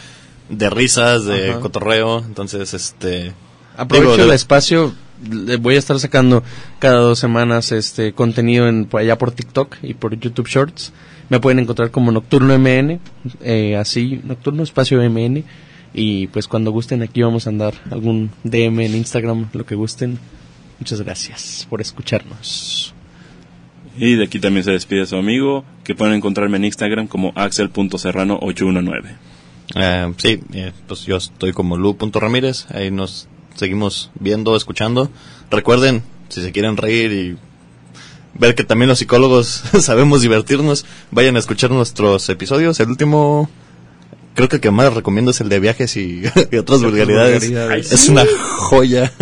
[0.48, 1.58] de risas, de Ajá.
[1.60, 2.20] cotorreo.
[2.20, 3.32] Entonces, este.
[3.76, 4.94] Aprovecho digo, el espacio,
[5.30, 6.42] le voy a estar sacando
[6.78, 10.92] cada dos semanas este contenido en, por allá por TikTok y por YouTube Shorts.
[11.28, 13.00] Me pueden encontrar como Nocturno MN,
[13.42, 15.44] eh, así, Nocturno Espacio MN.
[15.92, 20.18] Y pues cuando gusten aquí vamos a andar algún DM en Instagram, lo que gusten.
[20.78, 22.94] Muchas gracias por escucharnos.
[23.98, 29.04] Y de aquí también se despide su amigo, que pueden encontrarme en Instagram como axel.serrano819.
[29.74, 32.66] eh, sí, eh, pues yo estoy como Lu.ramírez.
[32.70, 33.26] Ahí nos
[33.56, 35.10] seguimos viendo, escuchando.
[35.50, 37.36] Recuerden, si se quieren reír y
[38.38, 39.46] ver que también los psicólogos
[39.80, 42.78] sabemos divertirnos, vayan a escuchar nuestros episodios.
[42.80, 43.48] El último,
[44.34, 47.48] creo que el que más recomiendo es el de viajes y, y otras vulgaridades.
[47.48, 47.92] vulgaridades.
[47.92, 49.12] Es una joya.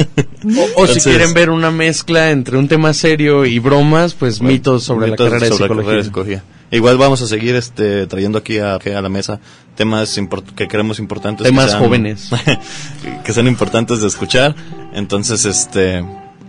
[0.77, 4.85] O, o si quieren ver una mezcla entre un tema serio y bromas, pues mitos
[4.85, 6.45] sobre Mitos la carrera de sobre la carrera de psicología.
[6.77, 9.41] Igual vamos a seguir este trayendo aquí a, a la mesa
[9.77, 11.45] temas import- que creemos importantes.
[11.47, 12.31] Temas que sean- jóvenes.
[13.25, 14.55] que sean importantes de escuchar.
[14.93, 16.05] Entonces, este,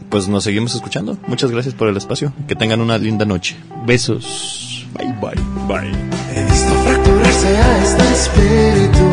[0.09, 1.17] pues nos seguimos escuchando.
[1.27, 2.33] Muchas gracias por el espacio.
[2.47, 3.55] Que tengan una linda noche.
[3.85, 4.85] Besos.
[4.97, 5.41] Bye bye.
[5.67, 5.91] Bye.
[6.35, 9.09] He visto fracturarse a este espíritu